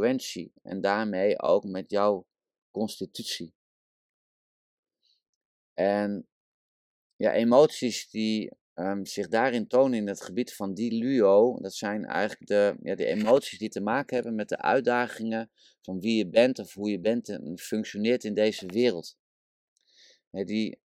en 0.63 0.82
daarmee 0.82 1.41
ook 1.41 1.63
met 1.63 1.89
jouw 1.89 2.27
constitutie. 2.72 3.53
En 5.74 6.27
ja, 7.15 7.34
emoties 7.34 8.10
die 8.10 8.51
um, 8.75 9.06
zich 9.06 9.27
daarin 9.27 9.68
tonen 9.68 10.00
in 10.00 10.08
het 10.08 10.22
gebied 10.22 10.56
van 10.56 10.74
Diluo, 10.74 11.60
dat 11.62 11.74
zijn 11.74 12.06
eigenlijk 12.06 12.48
de, 12.48 12.75
ja, 12.82 12.96
de 12.96 13.06
emoties 13.06 13.60
die 13.60 13.70
te 13.70 13.82
maken 13.82 14.15
hebben 14.15 14.36
met 14.36 14.50
de 14.50 14.58
uitdagingen 14.58 15.51
van 15.82 16.00
wie 16.00 16.18
je 16.18 16.30
bent 16.30 16.60
of 16.60 16.74
hoe 16.74 16.89
je 16.89 17.00
bent 17.00 17.30
en 17.30 17.58
functioneert 17.58 18.24
in 18.24 18.34
deze 18.34 18.65
wereld. 18.65 19.18
die 20.32 20.80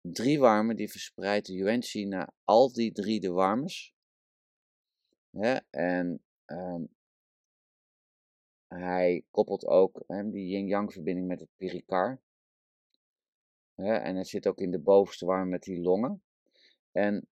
drie 0.00 0.38
warmen 0.38 0.76
die 0.76 0.90
verspreidt 0.90 1.46
de 1.46 2.06
naar 2.06 2.32
al 2.44 2.72
die 2.72 2.92
drie 2.92 3.20
de 3.20 3.30
en 5.70 6.22
um, 6.46 6.88
hij 8.68 9.24
koppelt 9.30 9.66
ook 9.66 10.04
he, 10.06 10.30
die 10.30 10.46
yin-yang 10.46 10.92
verbinding 10.92 11.26
met 11.26 11.40
het 11.40 11.48
pericar. 11.56 12.20
en 13.74 14.16
het 14.16 14.28
zit 14.28 14.46
ook 14.46 14.58
in 14.58 14.70
de 14.70 14.78
bovenste 14.78 15.26
warm 15.26 15.48
met 15.48 15.62
die 15.62 15.80
longen. 15.80 16.22
En 16.92 17.26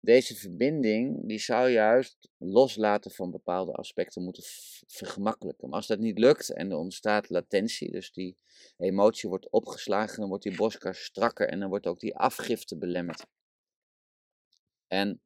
deze 0.00 0.34
verbinding, 0.34 1.28
die 1.28 1.38
zou 1.38 1.68
juist 1.68 2.30
loslaten 2.36 3.10
van 3.10 3.30
bepaalde 3.30 3.72
aspecten 3.72 4.22
moeten 4.22 4.42
vergemakkelijken. 4.86 5.68
Maar 5.68 5.78
als 5.78 5.86
dat 5.86 5.98
niet 5.98 6.18
lukt 6.18 6.52
en 6.52 6.70
er 6.70 6.76
ontstaat 6.76 7.30
latentie, 7.30 7.90
dus 7.90 8.12
die 8.12 8.36
emotie 8.76 9.28
wordt 9.28 9.50
opgeslagen, 9.50 10.18
dan 10.20 10.28
wordt 10.28 10.44
die 10.44 10.56
boskar 10.56 10.94
strakker 10.94 11.48
en 11.48 11.60
dan 11.60 11.68
wordt 11.68 11.86
ook 11.86 12.00
die 12.00 12.16
afgifte 12.16 12.76
belemmerd. 12.76 13.26
En 14.86 15.20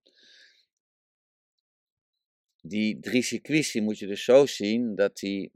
die 2.63 3.01
drie 3.01 3.23
circuits 3.23 3.75
moet 3.75 3.99
je 3.99 4.07
dus 4.07 4.25
zo 4.25 4.47
zien 4.47 4.95
dat 4.95 5.17
die, 5.17 5.53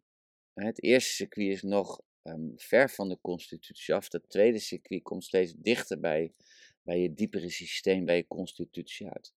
het 0.54 0.82
eerste 0.82 1.12
circuit 1.12 1.48
is 1.48 1.62
nog 1.62 2.02
um, 2.22 2.52
ver 2.56 2.90
van 2.90 3.08
de 3.08 3.18
constitutie 3.20 3.94
af. 3.94 4.12
Het 4.12 4.28
tweede 4.28 4.58
circuit 4.58 5.02
komt 5.02 5.24
steeds 5.24 5.54
dichter 5.56 6.00
bij 6.00 6.32
bij 6.84 7.00
je 7.00 7.14
diepere 7.14 7.50
systeem, 7.50 8.04
bij 8.04 8.16
je 8.16 8.26
constitutie 8.26 9.08
uit. 9.08 9.34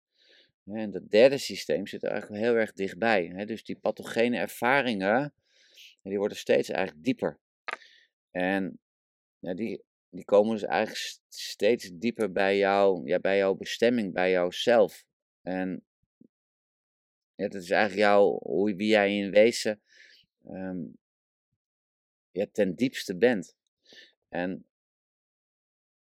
En 0.65 0.91
dat 0.91 1.09
derde 1.09 1.37
systeem 1.37 1.87
zit 1.87 2.03
er 2.03 2.09
eigenlijk 2.09 2.41
heel 2.43 2.55
erg 2.55 2.73
dichtbij. 2.73 3.45
Dus 3.45 3.63
die 3.63 3.75
pathogene 3.75 4.37
ervaringen, 4.37 5.33
die 6.01 6.17
worden 6.17 6.37
steeds 6.37 6.69
eigenlijk 6.69 7.05
dieper. 7.05 7.39
En 8.31 8.79
die, 9.39 9.83
die 10.09 10.25
komen 10.25 10.53
dus 10.53 10.63
eigenlijk 10.63 11.19
steeds 11.29 11.89
dieper 11.93 12.31
bij, 12.31 12.57
jou, 12.57 13.07
ja, 13.07 13.19
bij 13.19 13.37
jouw 13.37 13.55
bestemming, 13.55 14.13
bij 14.13 14.31
jouzelf. 14.31 15.05
En 15.41 15.85
ja, 17.37 17.47
dat 17.47 17.61
is 17.61 17.69
eigenlijk 17.69 18.07
jou, 18.07 18.37
hoe, 18.41 18.75
wie 18.75 18.87
jij 18.87 19.17
in 19.17 19.31
wezen 19.31 19.81
um, 20.45 20.97
ja, 22.31 22.47
ten 22.51 22.75
diepste 22.75 23.17
bent. 23.17 23.55
En 24.29 24.67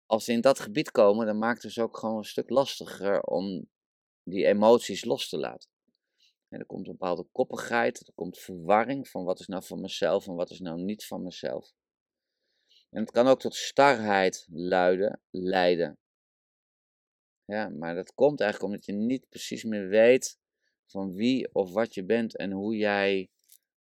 als 0.06 0.24
ze 0.24 0.32
in 0.32 0.40
dat 0.40 0.60
gebied 0.60 0.90
komen, 0.90 1.26
dan 1.26 1.38
maakt 1.38 1.62
het 1.62 1.74
dus 1.74 1.84
ook 1.84 1.98
gewoon 1.98 2.16
een 2.16 2.24
stuk 2.24 2.50
lastiger 2.50 3.22
om 3.22 3.68
die 4.22 4.46
emoties 4.46 5.04
los 5.04 5.28
te 5.28 5.38
laten. 5.38 5.70
En 6.48 6.58
er 6.58 6.66
komt 6.66 6.86
een 6.86 6.92
bepaalde 6.92 7.26
koppigheid, 7.32 8.06
er 8.06 8.14
komt 8.14 8.38
verwarring 8.38 9.08
van 9.08 9.24
wat 9.24 9.40
is 9.40 9.46
nou 9.46 9.64
van 9.64 9.80
mezelf 9.80 10.26
en 10.26 10.34
wat 10.34 10.50
is 10.50 10.60
nou 10.60 10.80
niet 10.80 11.06
van 11.06 11.22
mezelf. 11.22 11.72
En 12.90 13.00
het 13.00 13.10
kan 13.10 13.26
ook 13.26 13.40
tot 13.40 13.54
starheid 13.54 14.46
luiden, 14.50 15.20
leiden. 15.30 15.98
Ja, 17.44 17.68
maar 17.68 17.94
dat 17.94 18.14
komt 18.14 18.40
eigenlijk 18.40 18.72
omdat 18.72 18.86
je 18.86 18.92
niet 18.92 19.28
precies 19.28 19.64
meer 19.64 19.88
weet 19.88 20.38
van 20.86 21.14
wie 21.14 21.54
of 21.54 21.72
wat 21.72 21.94
je 21.94 22.04
bent 22.04 22.36
en 22.36 22.50
hoe 22.50 22.76
jij 22.76 23.28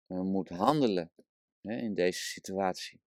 uh, 0.09 0.21
moet 0.21 0.49
handelen 0.49 1.11
hè, 1.61 1.77
in 1.77 1.95
deze 1.95 2.23
situatie. 2.23 3.01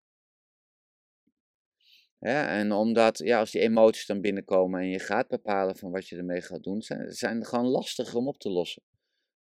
en 2.18 2.72
omdat, 2.72 3.18
ja, 3.18 3.38
als 3.38 3.50
die 3.50 3.60
emoties 3.60 4.06
dan 4.06 4.20
binnenkomen 4.20 4.80
en 4.80 4.88
je 4.88 4.98
gaat 4.98 5.28
bepalen 5.28 5.76
van 5.76 5.90
wat 5.90 6.08
je 6.08 6.16
ermee 6.16 6.40
gaat 6.40 6.62
doen, 6.62 6.82
zijn, 6.82 7.12
zijn 7.12 7.44
gewoon 7.44 7.66
lastiger 7.66 8.16
om 8.18 8.28
op 8.28 8.38
te 8.38 8.50
lossen. 8.50 8.82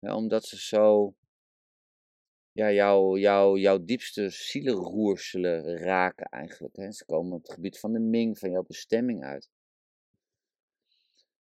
omdat 0.00 0.44
ze 0.44 0.56
zo, 0.56 1.14
ja, 2.52 2.72
jouw 2.72 3.16
jou, 3.16 3.60
jouw 3.60 3.84
diepste 3.84 4.28
zielenroerselen 4.28 5.76
raken 5.78 6.26
eigenlijk. 6.26 6.76
Hè. 6.76 6.92
Ze 6.92 7.04
komen 7.04 7.32
op 7.32 7.42
het 7.42 7.52
gebied 7.52 7.78
van 7.78 7.92
de 7.92 7.98
Ming, 8.00 8.38
van 8.38 8.50
jouw 8.50 8.62
bestemming 8.62 9.24
uit. 9.24 9.50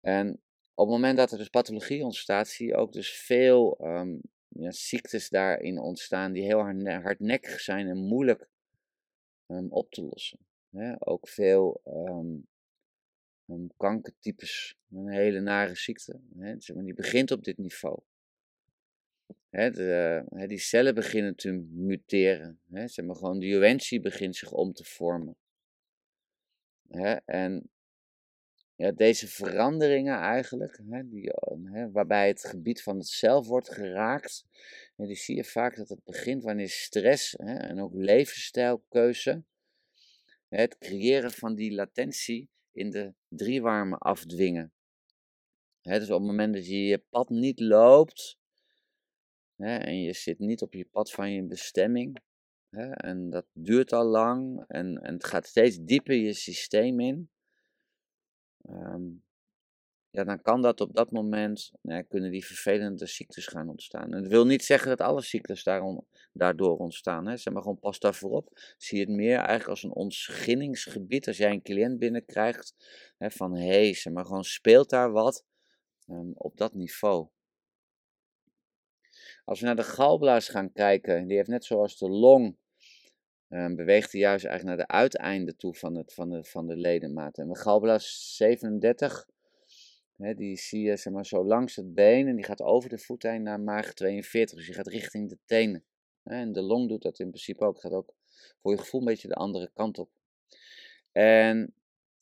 En 0.02 0.42
op 0.82 0.88
het 0.88 0.96
moment 0.96 1.18
dat 1.18 1.32
er 1.32 1.38
dus 1.38 1.50
pathologie 1.50 2.04
ontstaat, 2.04 2.48
zie 2.48 2.68
je 2.68 2.76
ook 2.76 2.92
dus 2.94 3.12
veel 3.12 3.78
ehm, 3.80 4.18
ja, 4.48 4.72
ziektes 4.72 5.30
daarin 5.30 5.80
ontstaan 5.80 6.32
die 6.32 6.44
heel 6.44 6.60
hardnekkig 6.86 7.60
zijn 7.60 7.88
en 7.88 7.98
moeilijk 7.98 8.50
um, 9.48 9.72
op 9.72 9.92
te 9.92 10.02
lossen. 10.02 10.40
ook 11.00 11.28
veel 11.28 11.82
um, 11.86 12.48
kankertypes, 13.78 14.76
een 14.92 15.10
hele 15.10 15.40
nare 15.40 15.76
ziekte. 15.76 16.20
Die 16.66 16.94
begint 16.94 17.32
op 17.32 17.44
dit 17.44 17.58
niveau. 17.58 18.00
De, 19.50 20.24
die 20.48 20.60
cellen 20.60 20.96
beginnen 20.96 21.36
te 21.36 21.52
muteren. 21.72 22.60
Hè, 22.70 22.88
zeg 22.88 23.06
maar, 23.06 23.16
gewoon 23.16 23.40
de 23.40 23.48
juwentie 23.48 24.00
begint 24.00 24.36
zich 24.36 24.52
om 24.52 24.74
te 24.74 24.84
vormen. 24.84 25.36
En 27.26 27.70
ja, 28.82 28.92
deze 28.92 29.28
veranderingen 29.28 30.18
eigenlijk, 30.18 30.80
hè, 30.90 31.10
die, 31.10 31.32
hè, 31.64 31.92
waarbij 31.92 32.28
het 32.28 32.46
gebied 32.46 32.84
van 32.84 32.98
het 32.98 33.08
zelf 33.08 33.48
wordt 33.48 33.74
geraakt, 33.74 34.46
hè, 34.96 35.06
die 35.06 35.16
zie 35.16 35.36
je 35.36 35.44
vaak 35.44 35.76
dat 35.76 35.90
het 35.90 36.04
begint 36.04 36.44
wanneer 36.44 36.70
stress 36.70 37.32
hè, 37.38 37.54
en 37.54 37.82
ook 37.82 37.94
levensstijlkeuze, 37.94 39.44
het 40.48 40.78
creëren 40.78 41.32
van 41.32 41.56
die 41.56 41.72
latentie 41.72 42.50
in 42.72 42.90
de 42.90 43.14
driewarmen 43.28 43.98
afdwingen. 43.98 44.74
Hè, 45.82 46.00
dus 46.00 46.10
op 46.10 46.18
het 46.18 46.28
moment 46.28 46.54
dat 46.54 46.66
je 46.66 46.86
je 46.86 47.04
pad 47.10 47.30
niet 47.30 47.60
loopt 47.60 48.40
en 49.56 50.02
je 50.02 50.14
zit 50.14 50.40
niet 50.40 50.62
op 50.62 50.74
je 50.74 50.86
pad 50.86 51.12
van 51.12 51.32
je 51.32 51.44
bestemming, 51.44 52.22
en 52.92 53.30
dat 53.30 53.46
duurt 53.54 53.94
al 53.94 54.06
lang 54.06 54.64
en, 54.68 55.02
en 55.02 55.14
het 55.14 55.26
gaat 55.26 55.48
steeds 55.48 55.78
dieper 55.78 56.16
je 56.16 56.34
systeem 56.34 57.00
in, 57.00 57.30
Ehm, 58.62 59.10
ja, 60.12 60.24
dan 60.24 60.41
kan 60.41 60.62
dat 60.62 60.82
op 60.82 60.94
dat 60.94 61.12
moment, 61.12 61.72
nou, 61.82 62.03
kunnen 62.03 62.32
die 62.32 62.46
vervelende 62.46 63.06
ziektes 63.06 63.48
gaan 63.48 63.70
ontstaan. 63.70 64.13
En 64.13 64.22
dat 64.22 64.32
wil 64.32 64.46
niet 64.46 64.63
zeggen 64.63 64.89
dat 64.89 65.01
alle 65.01 65.22
ziektes 65.22 65.63
daarom, 65.63 66.08
daardoor 66.34 66.77
ontstaan. 66.77 67.27
Hè. 67.27 67.38
Zeg 67.38 67.53
maar 67.53 67.62
gewoon 67.62 67.80
pas 67.80 68.00
daarvoor 68.00 68.32
op. 68.32 68.50
Zie 68.77 69.00
het 69.00 69.10
meer 69.10 69.38
eigenlijk 69.38 69.70
als 69.70 69.84
een 69.84 69.94
ontginningsgebied. 69.94 71.27
Als 71.27 71.38
jij 71.38 71.51
een 71.51 71.62
cliënt 71.62 72.00
binnenkrijgt, 72.00 72.75
hè, 73.18 73.32
van 73.32 73.56
hé, 73.56 73.68
hey, 73.68 73.94
zeg 73.94 74.13
maar 74.13 74.25
gewoon 74.25 74.44
speelt 74.44 74.89
daar 74.89 75.12
wat 75.12 75.46
um, 76.08 76.32
op 76.36 76.58
dat 76.58 76.74
niveau. 76.74 77.27
Als 79.44 79.60
we 79.60 79.65
naar 79.65 79.75
de 79.75 79.84
galblaas 79.84 80.50
gaan 80.50 80.72
kijken, 80.72 81.27
die 81.27 81.38
heeft 81.38 81.50
net 81.50 81.65
zoals 81.65 81.98
de 81.98 82.10
long 82.10 82.58
um, 83.53 83.75
beweegt 83.75 84.12
hij 84.12 84.22
juist 84.22 84.46
eigenlijk 84.46 84.77
naar 84.77 84.88
de 84.88 84.93
uiteinden 84.93 85.58
toe 85.58 85.75
van, 85.75 85.96
het, 85.96 86.13
van, 86.13 86.29
de, 86.29 86.43
van 86.43 86.67
de 86.67 86.75
ledematen. 86.75 87.50
En 87.50 87.55
galblaas 87.55 88.36
37, 88.36 89.27
hè, 90.17 90.34
die 90.34 90.58
zie 90.58 90.81
je 90.81 90.98
zeg 90.98 91.13
maar, 91.13 91.25
zo 91.25 91.46
langs 91.46 91.75
het 91.75 91.93
been 91.93 92.27
en 92.27 92.36
die 92.36 92.46
gaat 92.46 92.62
over 92.62 92.89
de 92.89 92.98
voeteind 92.98 93.43
naar 93.43 93.60
maag 93.60 93.93
42. 93.93 94.58
Dus 94.58 94.65
die 94.65 94.75
gaat 94.75 94.88
richting 94.88 95.29
de 95.29 95.38
tenen. 95.46 95.84
En 96.24 96.51
de 96.51 96.62
long 96.62 96.89
doet 96.89 97.01
dat 97.01 97.20
in 97.20 97.27
principe 97.27 97.65
ook. 97.65 97.79
Gaat 97.79 97.91
ook 97.91 98.13
voor 98.62 98.72
je 98.72 98.77
gevoel 98.77 99.00
een 99.00 99.05
beetje 99.05 99.27
de 99.27 99.36
andere 99.36 99.72
kant 99.74 99.98
op. 99.98 100.10
En 101.12 101.74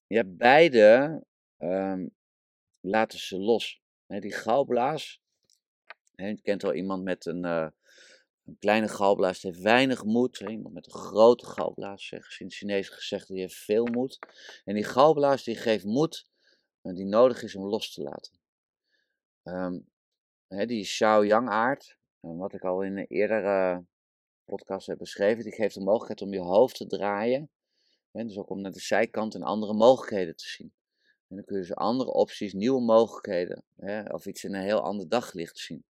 ja, 0.08 0.24
beide 0.26 1.24
um, 1.58 2.12
laten 2.80 3.20
ze 3.20 3.38
los. 3.38 3.82
die 4.08 4.34
galblaas, 4.34 5.22
je 6.16 6.42
kent 6.42 6.62
wel 6.62 6.74
iemand 6.74 7.04
met 7.04 7.26
een, 7.26 7.46
uh, 7.46 7.68
een 8.50 8.60
kleine 8.60 8.88
galblaas 8.88 9.42
heeft 9.42 9.62
weinig 9.62 10.04
moed. 10.04 10.40
Iemand 10.40 10.74
met 10.74 10.86
een 10.86 11.00
grote 11.00 11.46
galblaas, 11.46 12.12
in 12.38 12.52
Chinees 12.52 12.90
gezegd, 12.90 13.28
die 13.28 13.40
heeft 13.40 13.56
veel 13.56 13.86
moed. 13.86 14.20
En 14.66 14.74
die 14.74 14.84
galblaas 14.84 15.44
die 15.44 15.56
geeft 15.56 15.86
moed 15.86 16.28
die 16.96 17.06
nodig 17.06 17.44
is 17.44 17.56
om 17.56 17.66
los 17.66 17.94
te 17.94 18.02
laten. 18.02 18.40
Um, 19.44 19.90
hè, 20.48 20.66
die 20.66 20.84
Xiao-Yang 20.84 21.50
aard, 21.50 21.98
wat 22.20 22.54
ik 22.54 22.64
al 22.64 22.82
in 22.82 22.98
een 22.98 23.08
eerdere 23.08 23.86
podcast 24.46 24.88
heb 24.88 24.98
beschreven, 24.98 25.44
die 25.44 25.54
geeft 25.54 25.74
de 25.74 25.82
mogelijkheid 25.82 26.22
om 26.22 26.34
je 26.34 26.40
hoofd 26.40 26.76
te 26.76 26.88
draaien. 26.88 27.50
Dus 28.12 28.38
ook 28.38 28.50
om 28.50 28.62
naar 28.62 28.72
de 28.72 28.80
zijkant 28.80 29.36
en 29.36 29.44
andere 29.44 29.74
mogelijkheden 29.74 30.36
te 30.36 30.48
zien. 30.48 30.74
En 31.28 31.36
dan 31.36 31.46
kun 31.46 31.56
je 31.56 31.62
dus 31.62 31.76
andere 31.76 32.12
opties, 32.12 32.54
nieuwe 32.54 32.82
mogelijkheden, 32.82 33.64
of 34.12 34.26
iets 34.26 34.44
in 34.44 34.56
een 34.56 34.62
heel 34.62 34.82
ander 34.82 35.10
daglicht 35.10 35.58
zien. 35.58 35.84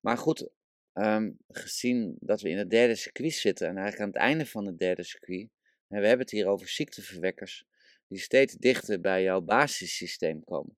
Maar 0.00 0.18
goed, 0.18 0.48
um, 0.94 1.38
gezien 1.48 2.16
dat 2.20 2.40
we 2.40 2.48
in 2.48 2.58
het 2.58 2.70
derde 2.70 2.94
circuit 2.94 3.32
zitten 3.32 3.68
en 3.68 3.76
eigenlijk 3.76 4.02
aan 4.02 4.22
het 4.22 4.30
einde 4.30 4.46
van 4.46 4.66
het 4.66 4.78
derde 4.78 5.02
circuit, 5.02 5.48
we 5.86 5.96
hebben 5.96 6.18
het 6.18 6.30
hier 6.30 6.46
over 6.46 6.68
ziekteverwekkers 6.68 7.64
die 8.06 8.18
steeds 8.18 8.54
dichter 8.54 9.00
bij 9.00 9.22
jouw 9.22 9.40
basissysteem 9.40 10.44
komen. 10.44 10.76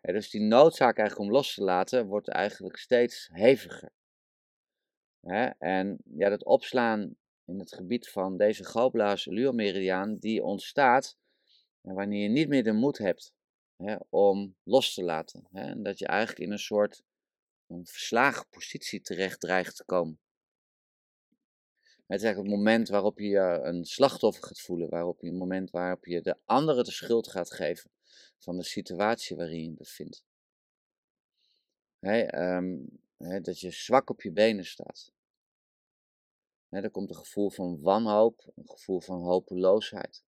dus 0.00 0.30
die 0.30 0.40
noodzaak 0.40 0.98
eigenlijk 0.98 1.28
om 1.28 1.34
los 1.34 1.54
te 1.54 1.62
laten 1.62 2.06
wordt 2.06 2.28
eigenlijk 2.28 2.76
steeds 2.76 3.28
heviger. 3.32 3.92
en 5.58 5.98
ja, 6.04 6.28
dat 6.28 6.44
opslaan 6.44 7.16
in 7.44 7.58
het 7.58 7.74
gebied 7.74 8.08
van 8.08 8.36
deze 8.36 8.64
galblaas 8.64 9.26
luomeridiaan, 9.26 10.16
die 10.18 10.42
ontstaat 10.42 11.16
wanneer 11.80 12.22
je 12.22 12.28
niet 12.28 12.48
meer 12.48 12.64
de 12.64 12.72
moed 12.72 12.98
hebt 12.98 13.34
om 14.08 14.56
los 14.62 14.94
te 14.94 15.02
laten. 15.02 15.48
en 15.52 15.82
dat 15.82 15.98
je 15.98 16.06
eigenlijk 16.06 16.40
in 16.40 16.52
een 16.52 16.58
soort 16.58 17.02
een 17.72 17.86
verslagen 17.86 18.46
positie 18.50 19.00
terecht 19.00 19.40
dreigt 19.40 19.76
te 19.76 19.84
komen. 19.84 20.20
Het 22.12 22.20
is 22.20 22.26
eigenlijk 22.26 22.54
het 22.54 22.64
moment 22.64 22.88
waarop 22.88 23.18
je 23.18 23.38
een 23.62 23.84
slachtoffer 23.84 24.44
gaat 24.44 24.60
voelen, 24.60 24.88
waarop 24.88 25.20
je 25.20 25.32
moment 25.32 25.70
waarop 25.70 26.04
je 26.04 26.20
de 26.20 26.36
anderen 26.44 26.84
de 26.84 26.90
schuld 26.90 27.28
gaat 27.28 27.52
geven 27.52 27.90
van 28.38 28.56
de 28.56 28.64
situatie 28.64 29.36
waarin 29.36 29.58
je 29.58 29.64
je 29.64 29.74
bevindt. 29.76 30.24
Ehm, 32.00 32.78
dat 33.42 33.60
je 33.60 33.70
zwak 33.70 34.10
op 34.10 34.22
je 34.22 34.32
benen 34.32 34.64
staat. 34.64 35.12
er 36.68 36.90
komt 36.90 37.10
een 37.10 37.16
gevoel 37.16 37.50
van 37.50 37.80
wanhoop, 37.80 38.52
een 38.54 38.68
gevoel 38.68 39.00
van 39.00 39.22
hopeloosheid. 39.22 40.24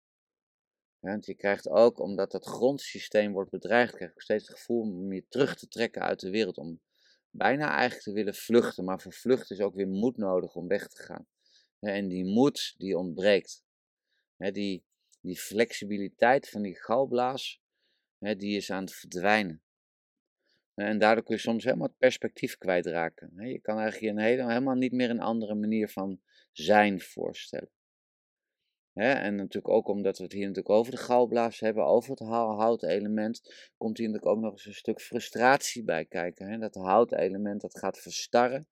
want 1.01 1.27
je 1.27 1.35
krijgt 1.35 1.69
ook, 1.69 1.99
omdat 1.99 2.31
dat 2.31 2.45
grondsysteem 2.45 3.33
wordt 3.33 3.51
bedreigd, 3.51 3.95
krijg 3.95 4.15
je 4.15 4.21
steeds 4.21 4.49
het 4.49 4.57
gevoel 4.59 4.81
om 4.81 5.13
je 5.13 5.29
terug 5.29 5.57
te 5.57 5.69
trekken 5.69 6.03
uit 6.03 6.21
de 6.21 6.31
wereld, 6.31 6.59
om 6.59 6.81
bijna 7.39 7.71
eigenlijk 7.71 8.03
te 8.03 8.13
willen 8.13 8.35
vluchten. 8.35 8.85
Maar 8.85 9.01
voor 9.01 9.13
vluchten 9.13 9.57
is 9.57 9.63
ook 9.63 9.75
weer 9.75 9.89
moed 9.89 10.17
nodig 10.17 10.55
om 10.55 10.69
weg 10.69 10.89
te 10.89 11.03
gaan. 11.03 11.27
En 11.81 12.09
die 12.09 12.25
moed 12.25 12.75
die 12.77 12.99
ontbreekt. 12.99 13.65
Die, 14.37 14.85
die 15.21 15.39
flexibiliteit 15.39 16.49
van 16.49 16.63
die 16.63 16.77
galblaas, 16.77 17.61
die 18.19 18.57
is 18.57 18.71
aan 18.71 18.85
het 18.85 18.95
verdwijnen. 18.95 19.63
En 20.75 20.99
daardoor 20.99 21.25
kun 21.25 21.35
je 21.35 21.41
soms 21.41 21.65
helemaal 21.65 21.87
het 21.87 21.99
perspectief 21.99 22.59
kwijtraken. 22.59 23.49
Je 23.49 23.61
kan 23.61 23.79
eigenlijk 23.79 24.19
je 24.19 24.23
helemaal 24.23 24.75
niet 24.75 24.93
meer 24.93 25.11
een 25.11 25.21
andere 25.21 25.55
manier 25.55 25.89
van 25.89 26.21
zijn 26.53 27.01
voorstellen. 27.01 27.71
En 28.99 29.35
natuurlijk 29.35 29.69
ook 29.75 29.89
omdat 29.89 30.19
we 30.19 30.25
het 30.25 30.33
hier 30.33 30.47
natuurlijk 30.47 30.75
over 30.75 30.93
de 30.93 30.99
galblaas 30.99 31.61
hebben, 31.61 31.85
over 31.85 32.11
het 32.11 32.21
houtelement, 32.21 33.71
komt 33.77 33.99
hier 33.99 34.07
natuurlijk 34.07 34.37
ook 34.37 34.43
nog 34.43 34.53
eens 34.53 34.67
een 34.67 34.75
stuk 34.75 35.01
frustratie 35.01 35.85
bij 35.85 36.05
kijken. 36.05 36.61
Dat 36.61 36.75
houtelement 36.75 37.61
dat 37.61 37.79
gaat 37.79 37.99
verstarren. 37.99 38.69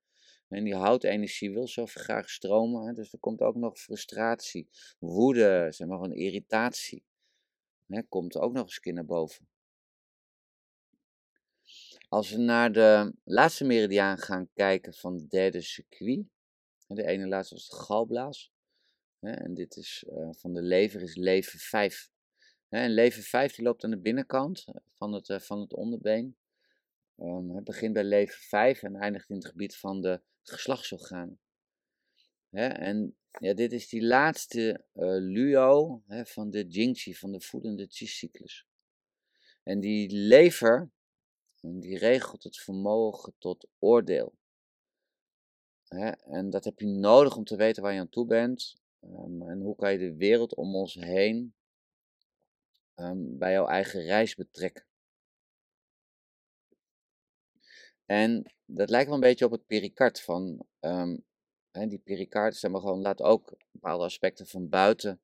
En 0.49 0.65
die 0.65 0.75
houtenergie 0.75 1.53
wil 1.53 1.69
zo 1.69 1.87
graag 1.87 2.31
stromen. 2.31 2.95
Dus 2.95 3.13
er 3.13 3.19
komt 3.19 3.41
ook 3.41 3.55
nog 3.55 3.79
frustratie, 3.79 4.69
woede, 4.99 5.67
zeg 5.71 5.89
maar, 5.89 6.01
een 6.01 6.17
irritatie. 6.17 7.05
Komt 8.09 8.37
ook 8.37 8.53
nog 8.53 8.63
eens 8.63 8.75
een 8.75 8.83
keer 8.83 8.93
naar 8.93 9.05
boven. 9.05 9.49
Als 12.09 12.31
we 12.31 12.39
naar 12.39 12.73
de 12.73 13.15
laatste 13.25 13.65
meridiaan 13.65 14.19
gaan 14.19 14.49
kijken 14.55 14.95
van 14.95 15.15
het 15.15 15.31
derde 15.31 15.61
circuit. 15.61 16.27
De 16.87 17.07
ene 17.07 17.27
laatste 17.27 17.55
was 17.55 17.69
de 17.69 17.77
galblaas. 17.77 18.55
En 19.21 19.55
dit 19.55 19.77
is 19.77 20.05
uh, 20.09 20.29
van 20.33 20.53
de 20.53 20.63
lever 20.63 21.03
is 21.03 21.15
lever 21.15 21.59
5. 21.59 22.11
En 22.69 22.91
lever 22.91 23.23
5 23.23 23.55
die 23.55 23.65
loopt 23.65 23.85
aan 23.85 23.91
de 23.91 23.99
binnenkant 23.99 24.65
van 24.93 25.13
het, 25.13 25.29
uh, 25.29 25.39
van 25.39 25.61
het 25.61 25.73
onderbeen. 25.73 26.37
Um, 27.19 27.51
het 27.51 27.65
begint 27.65 27.93
bij 27.93 28.05
lever 28.05 28.39
5 28.41 28.83
en 28.83 28.97
eindigt 28.97 29.29
in 29.29 29.37
het 29.37 29.47
gebied 29.47 29.77
van 29.77 30.01
de 30.01 30.21
geslachtsorganen. 30.43 31.41
En 32.51 33.17
ja, 33.41 33.55
dit 33.55 33.73
is 33.73 33.89
die 33.89 34.03
laatste 34.03 34.85
luo 35.21 36.03
van 36.07 36.51
de 36.51 36.67
Jingqi, 36.67 37.15
van 37.15 37.33
de 37.33 37.41
voedende 37.41 37.87
chi-cyclus. 37.89 38.67
En 39.63 39.81
die 39.81 40.11
lever, 40.11 40.91
die 41.61 41.99
regelt 41.99 42.43
het 42.43 42.57
vermogen 42.57 43.35
tot 43.39 43.69
oordeel. 43.79 44.35
En 46.25 46.51
dat 46.51 46.65
heb 46.65 46.79
je 46.79 46.87
nodig 46.87 47.37
om 47.37 47.45
te 47.45 47.57
weten 47.57 47.83
waar 47.83 47.93
je 47.93 48.01
aan 48.01 48.09
toe 48.09 48.27
bent. 48.27 48.77
Um, 49.11 49.49
en 49.49 49.61
hoe 49.61 49.77
kan 49.77 49.93
je 49.93 49.99
de 49.99 50.17
wereld 50.17 50.55
om 50.55 50.75
ons 50.75 50.95
heen 50.95 51.55
um, 52.95 53.39
bij 53.39 53.53
jouw 53.53 53.67
eigen 53.67 54.01
reis 54.01 54.35
betrekken. 54.35 54.85
En 58.05 58.55
dat 58.65 58.91
lijkt 58.91 59.07
wel 59.07 59.15
een 59.15 59.21
beetje 59.21 59.45
op 59.45 59.51
het 59.51 59.67
pericard 59.67 60.21
van, 60.21 60.67
hè, 61.71 61.87
die 61.87 61.99
pericard 61.99 62.57
zeg 62.57 62.71
maar 62.71 62.81
gewoon, 62.81 63.01
laat 63.01 63.23
ook 63.23 63.57
bepaalde 63.71 64.05
aspecten 64.05 64.47
van 64.47 64.69
buiten 64.69 65.21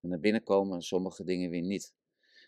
naar 0.00 0.20
binnen 0.20 0.42
komen 0.42 0.74
en 0.74 0.82
sommige 0.82 1.24
dingen 1.24 1.50
weer 1.50 1.62
niet. 1.62 1.94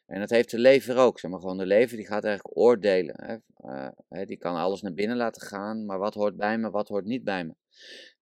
En 0.07 0.21
dat 0.21 0.31
heeft 0.31 0.51
de 0.51 0.59
lever 0.59 0.97
ook, 0.97 1.19
zeg 1.19 1.31
maar 1.31 1.41
gewoon 1.41 1.59
de 1.59 1.67
lever 1.67 1.97
die 1.97 2.07
gaat 2.07 2.25
eigenlijk 2.25 2.57
oordelen. 2.57 3.15
Hè. 3.25 3.37
Uh, 4.19 4.27
die 4.27 4.37
kan 4.37 4.57
alles 4.57 4.83
naar 4.83 4.95
binnen 4.95 5.17
laten 5.17 5.43
gaan, 5.43 5.87
maar 5.87 5.99
wat 5.99 6.15
hoort 6.15 6.37
bij 6.37 6.59
me, 6.59 6.71
wat 6.71 6.89
hoort 6.89 7.05
niet 7.05 7.25
bij 7.25 7.45
me. 7.45 7.55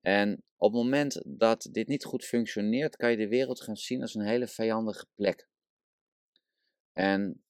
En 0.02 0.44
op 0.58 0.74
het 0.74 0.82
moment 0.82 1.22
dat 1.26 1.68
dit 1.72 1.88
niet 1.88 2.06
goed 2.06 2.26
functioneert, 2.26 2.96
kan 2.96 3.12
je 3.12 3.18
de 3.18 3.28
wereld 3.28 3.62
gaan 3.62 3.78
zien 3.78 4.02
als 4.02 4.16
een 4.16 4.26
hele 4.26 4.48
vijandige 4.48 5.06
plek. 5.16 5.48
En 6.94 7.44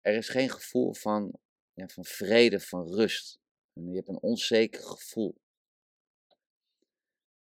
er 0.00 0.14
is 0.14 0.28
geen 0.28 0.50
gevoel 0.50 0.94
van, 0.94 1.38
ja, 1.72 1.88
van 1.88 2.04
vrede, 2.04 2.60
van 2.60 2.94
rust. 2.94 3.38
En 3.72 3.88
je 3.88 3.96
hebt 3.96 4.08
een 4.08 4.22
onzeker 4.22 4.82
gevoel. 4.82 5.34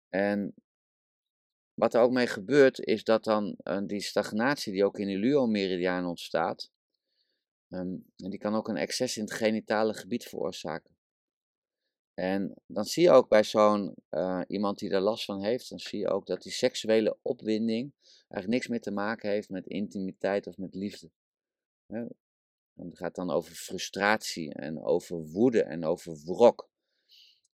En 0.09 0.55
wat 1.73 1.93
er 1.93 2.01
ook 2.01 2.11
mee 2.11 2.27
gebeurt, 2.27 2.79
is 2.79 3.03
dat 3.03 3.23
dan 3.23 3.57
uh, 3.63 3.81
die 3.85 4.01
stagnatie 4.01 4.73
die 4.73 4.85
ook 4.85 4.99
in 4.99 5.07
de 5.07 5.17
luo-meridiaan 5.17 6.05
ontstaat, 6.05 6.71
um, 7.69 8.05
die 8.15 8.37
kan 8.37 8.55
ook 8.55 8.67
een 8.67 8.77
excess 8.77 9.17
in 9.17 9.23
het 9.23 9.33
genitale 9.33 9.93
gebied 9.93 10.23
veroorzaken. 10.23 10.94
En 12.15 12.53
dan 12.67 12.85
zie 12.85 13.03
je 13.03 13.11
ook 13.11 13.29
bij 13.29 13.43
zo'n 13.43 13.95
uh, 14.09 14.41
iemand 14.47 14.79
die 14.79 14.89
daar 14.89 15.01
last 15.01 15.25
van 15.25 15.43
heeft, 15.43 15.69
dan 15.69 15.79
zie 15.79 15.99
je 15.99 16.09
ook 16.09 16.25
dat 16.25 16.41
die 16.41 16.51
seksuele 16.51 17.17
opwinding 17.21 17.93
eigenlijk 18.01 18.47
niks 18.47 18.67
meer 18.67 18.81
te 18.81 18.91
maken 18.91 19.29
heeft 19.29 19.49
met 19.49 19.65
intimiteit 19.65 20.47
of 20.47 20.57
met 20.57 20.75
liefde. 20.75 21.11
Het 22.75 22.97
gaat 22.97 23.15
dan 23.15 23.31
over 23.31 23.55
frustratie 23.55 24.53
en 24.53 24.83
over 24.83 25.17
woede 25.17 25.63
en 25.63 25.85
over 25.85 26.15
wrok. 26.23 26.69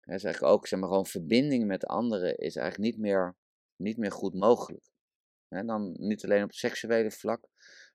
He, 0.00 0.14
is 0.14 0.24
eigenlijk 0.24 0.54
ook, 0.54 0.66
zeg 0.66 0.78
maar, 0.80 0.88
gewoon 0.88 1.06
verbinding 1.06 1.66
met 1.66 1.86
anderen 1.86 2.36
is 2.36 2.56
eigenlijk 2.56 2.92
niet 2.92 3.00
meer, 3.02 3.36
niet 3.76 3.96
meer 3.96 4.12
goed 4.12 4.34
mogelijk. 4.34 4.90
dan 5.48 5.94
niet 5.98 6.24
alleen 6.24 6.42
op 6.42 6.48
het 6.48 6.58
seksuele 6.58 7.10
vlak, 7.10 7.48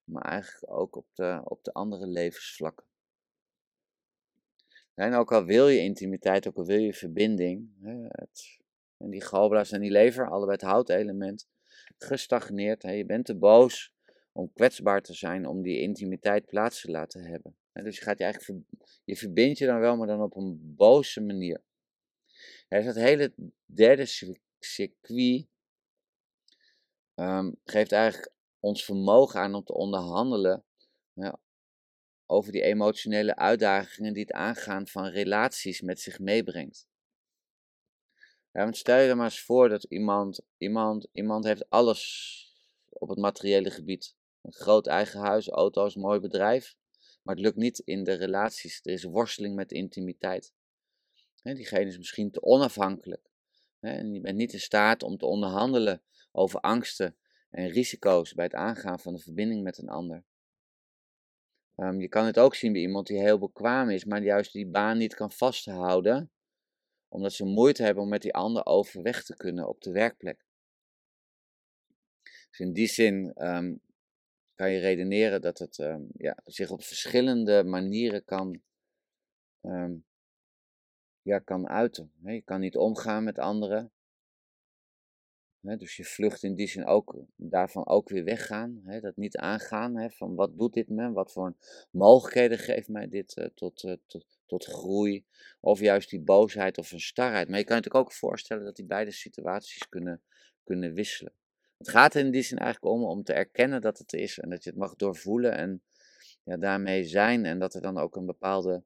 maar 0.04 0.24
eigenlijk 0.24 0.72
ook 0.74 0.96
op 0.96 1.08
de, 1.14 1.42
op 1.44 1.64
de 1.64 1.74
andere 1.74 2.08
levensvlakken. 2.08 2.86
En 4.98 5.14
ook 5.14 5.32
al 5.32 5.46
wil 5.46 5.68
je 5.68 5.80
intimiteit, 5.80 6.48
ook 6.48 6.58
al 6.58 6.66
wil 6.66 6.80
je 6.80 6.94
verbinding, 6.94 7.70
het, 8.08 8.60
en 8.98 9.10
die 9.10 9.22
galblaas 9.22 9.72
en 9.72 9.82
die 9.82 9.92
lever, 9.92 10.30
allebei 10.30 10.52
het 10.52 10.62
houtelement, 10.62 11.48
gestagneerd. 11.98 12.82
je 12.82 13.06
bent 13.06 13.26
te 13.26 13.36
boos 13.36 13.94
om 14.32 14.54
kwetsbaar 14.54 15.02
te 15.02 15.14
zijn, 15.14 15.48
om 15.48 15.62
die 15.62 15.82
intimiteit 15.82 16.46
plaats 16.46 16.82
te 16.82 16.92
laten 16.92 17.24
hebben. 17.24 17.56
dus 17.74 17.98
je 17.98 18.04
gaat 18.04 18.18
je 18.18 18.24
eigenlijk, 18.24 18.66
je 19.04 19.16
verbindt 19.16 19.58
je 19.58 19.66
dan 19.66 19.80
wel, 19.80 19.98
maar 19.98 20.08
dan 20.08 20.22
op 20.22 20.36
een 20.36 20.74
boze 20.76 21.22
manier. 21.22 21.62
Er 22.68 22.80
is 22.80 22.86
dat 22.86 22.96
hele 22.96 23.34
derde 23.66 24.06
circuit, 24.60 25.48
um, 27.16 27.56
geeft 27.64 27.92
eigenlijk 27.92 28.32
ons 28.60 28.86
vermogen 28.86 29.40
aan 29.40 29.56
om 29.56 29.64
te 29.64 29.74
onderhandelen 29.74 30.64
ja, 31.14 31.40
over 32.28 32.52
die 32.52 32.62
emotionele 32.62 33.36
uitdagingen 33.36 34.14
die 34.14 34.22
het 34.22 34.32
aangaan 34.32 34.88
van 34.88 35.06
relaties 35.06 35.82
met 35.82 36.00
zich 36.00 36.20
meebrengt. 36.20 36.88
Ja, 38.52 38.64
want 38.64 38.78
stel 38.78 39.00
je 39.00 39.10
er 39.10 39.16
maar 39.16 39.26
eens 39.26 39.42
voor 39.42 39.70
dat 39.70 39.84
iemand, 39.84 40.42
iemand, 40.58 41.08
iemand 41.12 41.46
heeft 41.46 41.70
alles 41.70 42.56
op 42.90 43.10
het 43.10 43.18
materiële 43.18 43.70
gebied. 43.72 44.16
Een 44.42 44.54
groot 44.54 44.88
eigen 44.88 45.20
huis, 45.20 45.48
auto's, 45.48 45.96
mooi 45.96 46.20
bedrijf. 46.20 46.76
Maar 47.24 47.36
het 47.36 47.44
lukt 47.44 47.58
niet 47.58 47.80
in 47.80 48.04
de 48.04 48.14
relaties. 48.14 48.80
Er 48.84 48.92
is 48.92 49.04
worsteling 49.04 49.56
met 49.56 49.72
intimiteit. 49.72 50.54
diegene 51.44 51.86
is 51.86 51.98
misschien 51.98 52.32
te 52.32 52.42
onafhankelijk. 52.42 53.30
en 53.80 54.14
je 54.14 54.22
bent 54.22 54.38
niet 54.38 54.54
in 54.54 54.60
staat 54.60 55.04
om 55.04 55.18
te 55.18 55.26
onderhandelen 55.26 56.02
over 56.32 56.60
angsten 56.60 57.16
en 57.50 57.70
risico's 57.70 58.34
bij 58.34 58.46
het 58.46 58.54
aangaan 58.54 59.00
van 59.00 59.14
de 59.14 59.20
verbinding 59.20 59.64
met 59.64 59.78
een 59.78 59.90
ander. 59.90 60.24
Ehm, 61.78 62.00
je 62.00 62.08
kan 62.08 62.26
het 62.26 62.40
ook 62.40 62.56
zien 62.56 62.72
bij 62.72 62.82
iemand 62.82 63.08
die 63.08 63.20
heel 63.20 63.40
bekwaam 63.40 63.90
is, 63.90 64.06
maar 64.06 64.24
juist 64.24 64.54
die 64.54 64.68
baan 64.68 64.98
niet 64.98 65.16
kan 65.16 65.32
vasthouden, 65.32 66.32
omdat 67.08 67.34
ze 67.34 67.46
moeite 67.46 67.84
hebben 67.84 68.04
om 68.04 68.10
met 68.10 68.22
die 68.22 68.34
ander 68.34 68.66
overweg 68.66 69.24
te 69.24 69.36
kunnen 69.36 69.68
op 69.68 69.82
de 69.82 69.92
werkplek. 69.92 70.46
Dus 72.50 72.60
in 72.60 72.74
die 72.74 72.88
zin 72.88 73.34
ehm, 73.34 73.76
kan 74.56 74.72
je 74.72 74.80
redeneren 74.80 75.42
dat 75.42 75.60
het 75.60 75.80
ehm, 75.80 76.02
ja, 76.14 76.38
zich 76.44 76.70
op 76.70 76.84
verschillende 76.84 77.64
manieren 77.64 78.26
kan, 78.26 78.62
ja, 81.22 81.40
kan 81.40 81.70
uiten. 81.70 82.12
Je 82.24 82.42
kan 82.42 82.60
niet 82.60 82.78
omgaan 82.78 83.24
met 83.24 83.40
anderen 83.40 83.92
dus 85.62 85.96
je 85.96 86.04
vlucht 86.04 86.44
in 86.44 86.56
die 86.56 86.68
zin 86.68 86.86
ook, 86.86 87.16
daarvan 87.36 87.88
ook 87.88 88.10
weer 88.10 88.24
weggaan. 88.24 88.82
dat 89.02 89.16
niet 89.16 89.38
aangaan. 89.38 90.12
van 90.12 90.36
wat 90.36 90.58
doet 90.58 90.74
dit 90.74 90.90
me? 90.90 91.12
Wat 91.12 91.32
voor 91.32 91.56
mogelijkheden 91.92 92.58
geeft 92.58 92.88
mij 92.88 93.08
dit 93.08 93.38
uh, 93.38 93.46
tot, 93.46 93.84
uh, 93.84 93.94
tot, 94.06 94.26
tot 94.46 94.66
groei? 94.66 95.26
Of 95.60 95.80
juist 95.80 96.10
die 96.10 96.22
boosheid 96.22 96.78
of 96.78 96.92
een 96.92 97.00
starheid. 97.00 97.50
Maar 97.50 97.60
je 97.60 97.66
kan 97.66 97.76
je 97.76 97.82
natuurlijk 97.82 98.12
ook 98.12 98.18
voorstellen 98.18 98.64
dat 98.64 98.76
die 98.76 98.86
beide 98.86 99.12
situaties 99.12 99.90
kunnen, 99.90 100.22
kunnen 100.64 100.94
wisselen. 100.94 101.34
Het 101.78 101.90
gaat 101.90 102.16
in 102.16 102.32
die 102.32 102.42
zin 102.42 102.58
eigenlijk 102.58 102.94
om 102.94 103.04
om 103.04 103.24
te 103.24 103.34
erkennen 103.34 103.82
dat 103.82 103.98
het 103.98 104.14
is. 104.14 104.40
En 104.40 104.50
dat 104.50 104.64
je 104.64 104.70
het 104.70 104.80
mag 104.80 104.96
doorvoelen 104.96 105.58
en 105.58 105.84
ja, 106.44 106.58
daarmee 106.58 107.04
zijn. 107.04 107.46
En 107.46 107.60
dat 107.60 107.74
er 107.74 107.82
dan 107.82 107.98
ook 107.98 108.16
een 108.16 108.26
bepaalde 108.26 108.84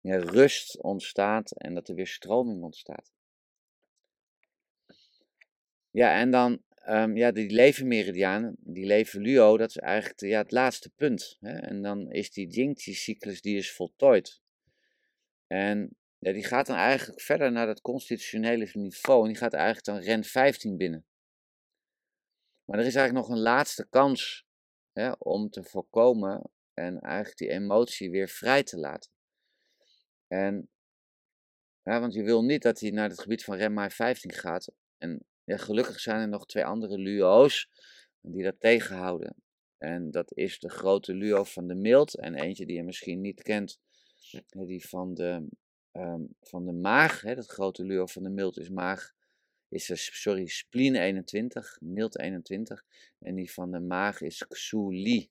ja, 0.00 0.16
rust 0.16 0.82
ontstaat 0.82 1.50
en 1.50 1.74
dat 1.74 1.88
er 1.88 1.94
weer 1.94 2.06
stroming 2.06 2.62
ontstaat. 2.62 3.13
Ja, 5.94 6.18
en 6.20 6.30
dan 6.30 6.62
um, 6.88 7.16
ja, 7.16 7.32
die 7.32 7.50
levenmeridianen, 7.50 8.56
die 8.58 8.86
levenluo, 8.86 9.56
dat 9.56 9.68
is 9.68 9.76
eigenlijk 9.76 10.20
ja, 10.20 10.38
het 10.38 10.52
laatste 10.52 10.90
punt. 10.90 11.36
Hè? 11.40 11.52
En 11.52 11.82
dan 11.82 12.10
is 12.10 12.32
die 12.32 12.48
Jingti-cyclus 12.48 13.40
die 13.40 13.56
is 13.56 13.72
voltooid. 13.72 14.40
En 15.46 15.96
ja, 16.18 16.32
die 16.32 16.44
gaat 16.44 16.66
dan 16.66 16.76
eigenlijk 16.76 17.20
verder 17.20 17.52
naar 17.52 17.66
dat 17.66 17.80
constitutionele 17.80 18.70
niveau. 18.72 19.22
En 19.22 19.28
die 19.28 19.36
gaat 19.36 19.52
eigenlijk 19.52 19.84
dan 19.84 19.98
ren 19.98 20.24
15 20.24 20.76
binnen. 20.76 21.06
Maar 22.64 22.78
er 22.78 22.86
is 22.86 22.94
eigenlijk 22.94 23.26
nog 23.26 23.36
een 23.36 23.42
laatste 23.42 23.86
kans 23.90 24.46
hè, 24.92 25.10
om 25.18 25.50
te 25.50 25.64
voorkomen 25.64 26.50
en 26.72 27.00
eigenlijk 27.00 27.36
die 27.36 27.50
emotie 27.50 28.10
weer 28.10 28.28
vrij 28.28 28.62
te 28.62 28.78
laten. 28.78 29.10
En, 30.26 30.68
ja, 31.82 32.00
want 32.00 32.14
je 32.14 32.22
wil 32.22 32.44
niet 32.44 32.62
dat 32.62 32.80
hij 32.80 32.90
naar 32.90 33.08
het 33.08 33.20
gebied 33.20 33.44
van 33.44 33.56
Rem 33.56 33.90
15 33.90 34.32
gaat. 34.32 34.72
En 34.98 35.26
ja, 35.44 35.56
gelukkig 35.56 36.00
zijn 36.00 36.20
er 36.20 36.28
nog 36.28 36.46
twee 36.46 36.64
andere 36.64 36.98
luo's 36.98 37.68
die 38.20 38.42
dat 38.42 38.60
tegenhouden. 38.60 39.34
En 39.78 40.10
dat 40.10 40.32
is 40.36 40.58
de 40.58 40.68
grote 40.68 41.14
luo 41.14 41.44
van 41.44 41.66
de 41.66 41.74
mild 41.74 42.14
en 42.14 42.34
eentje 42.34 42.66
die 42.66 42.76
je 42.76 42.82
misschien 42.82 43.20
niet 43.20 43.42
kent, 43.42 43.78
die 44.48 44.86
van 44.86 45.14
de, 45.14 45.46
um, 45.92 46.34
van 46.40 46.66
de 46.66 46.72
maag. 46.72 47.20
Hè, 47.20 47.34
dat 47.34 47.46
grote 47.46 47.84
luo 47.84 48.06
van 48.06 48.22
de 48.22 48.30
mild 48.30 48.58
is 48.58 48.68
maag, 48.68 49.12
is 49.68 50.20
sorry, 50.20 50.46
spleen 50.46 50.96
21, 50.96 51.78
mild 51.80 52.18
21. 52.18 52.84
En 53.18 53.34
die 53.34 53.52
van 53.52 53.70
de 53.70 53.80
maag 53.80 54.20
is 54.20 54.46
Xuli. 54.48 55.30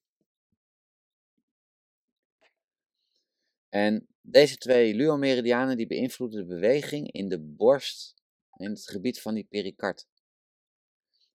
En 3.70 4.08
deze 4.22 4.58
twee 4.58 4.94
luo-meridianen 4.94 5.78
die 5.78 5.88
beïnvloeden 5.88 6.40
de 6.40 6.54
beweging 6.54 7.12
in 7.12 7.30
de 7.30 7.40
borst 7.40 8.23
in 8.58 8.70
het 8.70 8.90
gebied 8.90 9.22
van 9.22 9.34
die 9.34 9.48
pericard. 9.50 10.08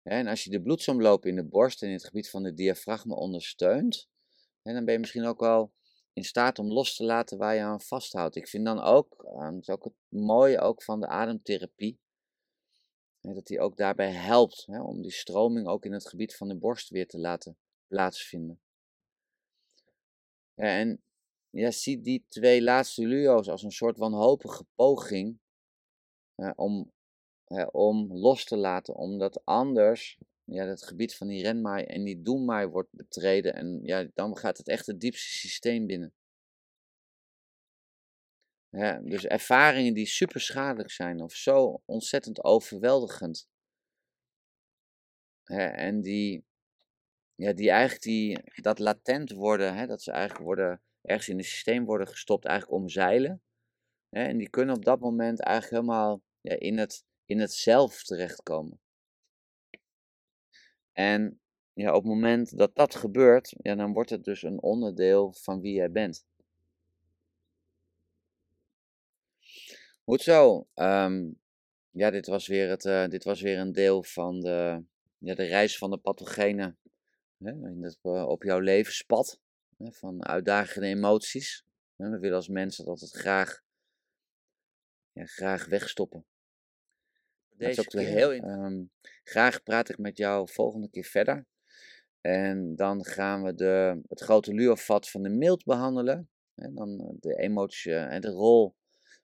En 0.04 0.28
als 0.28 0.44
je 0.44 0.50
de 0.50 0.62
bloedsomloop 0.62 1.26
in 1.26 1.36
de 1.36 1.46
borst 1.46 1.82
en 1.82 1.88
in 1.88 1.94
het 1.94 2.06
gebied 2.06 2.30
van 2.30 2.44
de 2.44 2.54
diafragma 2.54 3.16
ondersteunt, 3.16 4.10
dan 4.62 4.86
ben 4.86 4.94
je 4.94 5.00
misschien 5.00 5.26
ook 5.26 5.40
wel 5.40 5.74
in 6.14 6.24
staat 6.24 6.60
om 6.60 6.72
los 6.72 6.96
te 6.96 7.04
laten 7.04 7.38
waar 7.38 7.56
je 7.56 7.62
aan 7.62 7.82
vasthoudt. 7.82 8.36
Ik 8.36 8.48
vind 8.48 8.66
dan 8.66 8.80
ook, 8.80 9.24
ehm, 9.24 9.54
dat 9.54 9.70
ook 9.70 9.84
het 9.84 9.94
mooie 10.08 10.60
ook 10.60 10.84
van 10.84 11.00
de 11.00 11.08
ademtherapie, 11.08 12.00
dat 13.22 13.48
die 13.48 13.60
ook 13.60 13.78
daarbij 13.78 14.12
helpt 14.12 14.66
om 14.68 15.02
die 15.02 15.12
stroming 15.12 15.68
ook 15.68 15.86
in 15.86 15.94
het 15.94 16.08
gebied 16.08 16.36
van 16.36 16.48
de 16.48 16.56
borst 16.56 16.90
weer 16.90 17.08
te 17.08 17.20
laten 17.20 17.58
plaatsvinden. 17.88 18.62
En 20.56 21.04
ja, 21.50 21.72
zie 21.72 22.02
die 22.02 22.26
twee 22.28 22.62
laatste 22.62 23.08
luo's 23.08 23.48
als 23.48 23.64
een 23.64 23.72
soort 23.72 23.98
wanhopige 23.98 24.66
poging 24.76 25.40
om 26.56 26.92
om 27.72 28.14
los 28.14 28.44
te 28.44 28.58
laten, 28.58 28.96
omdat 28.96 29.42
anders 29.46 30.18
ja, 30.44 30.66
het 30.66 30.84
gebied 30.84 31.16
van 31.16 31.28
die 31.28 31.42
renmaai 31.42 31.84
en 31.84 32.04
die 32.04 32.22
doenmaai 32.22 32.68
wordt 32.68 32.92
betreden 32.92 33.54
en 33.54 33.80
ja, 33.84 34.08
dan 34.14 34.38
gaat 34.38 34.58
het 34.58 34.68
echt 34.68 34.86
het 34.86 35.00
diepste 35.00 35.30
systeem 35.30 35.88
binnen. 35.88 36.14
Ja, 38.70 39.00
dus 39.00 39.26
ervaringen 39.26 39.94
die 39.94 40.06
super 40.06 40.42
schadelijk 40.42 40.92
zijn 40.92 41.22
of 41.22 41.34
zo 41.34 41.82
ontzettend 41.86 42.44
overweldigend. 42.44 43.48
en 45.44 46.02
die, 46.02 46.46
ja, 47.36 47.54
die 47.54 47.70
eigenlijk 47.70 48.02
die, 48.02 48.40
dat 48.62 48.80
latent 48.80 49.32
worden, 49.32 49.76
hè, 49.76 49.88
dat 49.88 50.02
ze 50.02 50.12
eigenlijk 50.12 50.44
worden, 50.46 50.82
ergens 51.02 51.30
in 51.30 51.38
het 51.38 51.46
systeem 51.46 51.86
worden 51.86 52.08
gestopt, 52.08 52.46
eigenlijk 52.46 52.82
omzeilen. 52.82 53.42
Hè, 54.10 54.24
en 54.24 54.38
die 54.38 54.50
kunnen 54.50 54.76
op 54.76 54.86
dat 54.86 55.00
moment 55.00 55.42
eigenlijk 55.42 55.84
helemaal 55.84 56.22
ja, 56.42 56.56
in 56.60 56.78
het 56.78 57.06
in 57.28 57.40
het 57.40 57.54
zelf 57.54 58.04
terechtkomen. 58.04 58.80
En 60.92 61.40
ja, 61.74 61.90
op 61.90 62.04
het 62.04 62.12
moment 62.12 62.58
dat 62.58 62.76
dat 62.76 62.96
gebeurt, 62.96 63.56
ja, 63.58 63.76
dan 63.76 63.94
wordt 63.94 64.10
het 64.10 64.24
dus 64.24 64.44
een 64.44 64.62
onderdeel 64.62 65.34
van 65.34 65.62
wie 65.62 65.74
jij 65.74 65.92
bent. 65.92 66.26
Goed 70.04 70.22
zo. 70.22 70.68
Um, 70.76 71.40
ja, 71.92 72.10
dit 72.10 72.28
was 72.28 72.48
weer, 72.48 72.70
het, 72.70 72.86
uh, 72.86 73.08
dit 73.08 73.24
was 73.24 73.42
weer 73.42 73.60
een 73.60 73.72
deel 73.72 74.04
van 74.04 74.40
de, 74.40 74.84
ja, 75.18 75.36
de 75.36 75.44
reis 75.44 75.78
van 75.78 75.90
de 75.90 75.98
pathogenen 75.98 76.78
hè, 77.38 77.52
in 77.52 77.96
uh, 78.04 78.28
op 78.28 78.44
jouw 78.44 78.60
levenspad. 78.60 79.40
Hè, 79.78 79.92
van 79.92 80.26
uitdagende 80.26 80.88
emoties. 80.88 81.66
We 81.96 82.20
willen 82.20 82.36
als 82.36 82.48
mensen 82.48 82.86
dat 82.86 83.00
het 83.00 83.12
graag, 83.12 83.64
ja, 85.12 85.26
graag 85.26 85.66
wegstoppen. 85.66 86.26
Deze 87.58 87.76
dat 87.76 87.94
is 87.94 88.00
ook 88.00 88.06
keer, 88.06 88.14
heel 88.14 88.32
um, 88.32 88.92
graag 89.24 89.64
praat 89.64 89.90
ik 89.90 89.98
met 89.98 90.18
jou 90.18 90.50
volgende 90.52 90.90
keer 90.90 91.04
verder. 91.04 91.46
En 92.22 92.76
dan 92.76 93.06
gaan 93.06 93.44
we 93.44 93.54
de, 93.54 94.02
het 94.08 94.22
grote 94.22 94.54
luovat 94.54 95.10
van 95.10 95.22
de 95.22 95.30
mild 95.30 95.64
behandelen. 95.64 96.30
En 96.56 96.76
dan 96.76 97.16
de 97.20 97.36
emotie 97.36 97.94
en 97.94 98.22
de 98.22 98.30
rol 98.30 98.76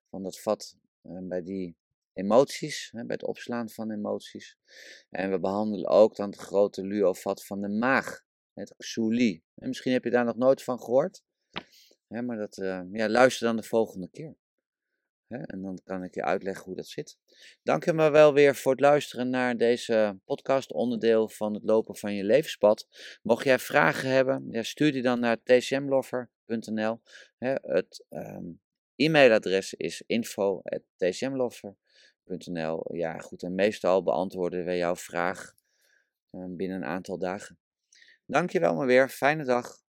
van 0.10 0.24
dat 0.24 0.39
vat 0.39 0.76
bij 1.02 1.43
die 1.43 1.76
emoties, 2.13 2.89
bij 2.91 3.06
het 3.08 3.24
opslaan 3.24 3.69
van 3.69 3.91
emoties. 3.91 4.58
En 5.10 5.32
we 5.32 5.39
behandelen 5.39 5.89
ook 5.89 6.15
dan 6.15 6.30
het 6.30 6.39
grote 6.39 6.86
luovat 6.86 7.46
van 7.46 7.62
de 7.62 7.69
maag, 7.69 8.24
het 8.54 8.74
xuli. 8.78 9.43
En 9.56 9.67
misschien 9.67 9.93
heb 9.93 10.04
je 10.04 10.10
daar 10.10 10.26
nog 10.26 10.36
nooit 10.36 10.63
van 10.63 10.80
gehoord. 10.80 11.24
maar 12.08 12.38
dat, 12.38 12.56
ja, 12.91 13.10
luister 13.10 13.48
dan 13.48 13.56
de 13.56 13.63
volgende 13.63 14.10
keer. 14.10 14.36
En 15.41 15.62
dan 15.62 15.80
kan 15.84 16.04
ik 16.04 16.15
je 16.15 16.24
uitleggen 16.24 16.65
hoe 16.65 16.76
dat 16.76 16.88
zit. 16.88 17.17
Dank 17.63 17.86
je 17.86 17.93
wel 17.93 18.34
weer 18.34 18.56
voor 18.56 18.72
het 18.72 18.82
luisteren 18.82 19.30
naar 19.30 19.58
deze 19.58 20.19
podcast, 20.26 20.72
onderdeel 20.72 21.30
van 21.30 21.54
het 21.54 21.63
lopen 21.63 21.96
van 21.96 22.13
je 22.13 22.24
levenspad. 22.24 22.88
Mocht 23.22 23.43
jij 23.43 23.60
vragen 23.60 24.10
hebben, 24.10 24.48
ja, 24.50 24.63
stuur 24.63 24.91
die 24.91 25.02
dan 25.02 25.19
naar 25.19 25.43
tcmlover.nl. 25.43 27.02
Het 27.62 28.06
um, 28.10 28.62
e-mailadres 28.96 29.74
is 29.74 30.04
info.tcmlover.nl. 30.08 32.96
Ja, 32.96 33.17
goed, 33.17 33.43
en 33.43 33.56
meestal 33.56 34.04
beantwoorden 34.04 34.65
wij 34.65 34.78
jouw 34.78 34.96
vraag 34.96 35.54
um, 36.32 36.56
binnen 36.56 36.78
een 36.78 36.86
aantal 36.86 37.17
dagen. 37.17 37.58
Dank 38.26 38.52
je 38.52 38.60
wel 38.60 38.76
maar 38.76 38.88
weer. 38.88 39.10
Fijne 39.10 39.43
dag. 39.43 39.83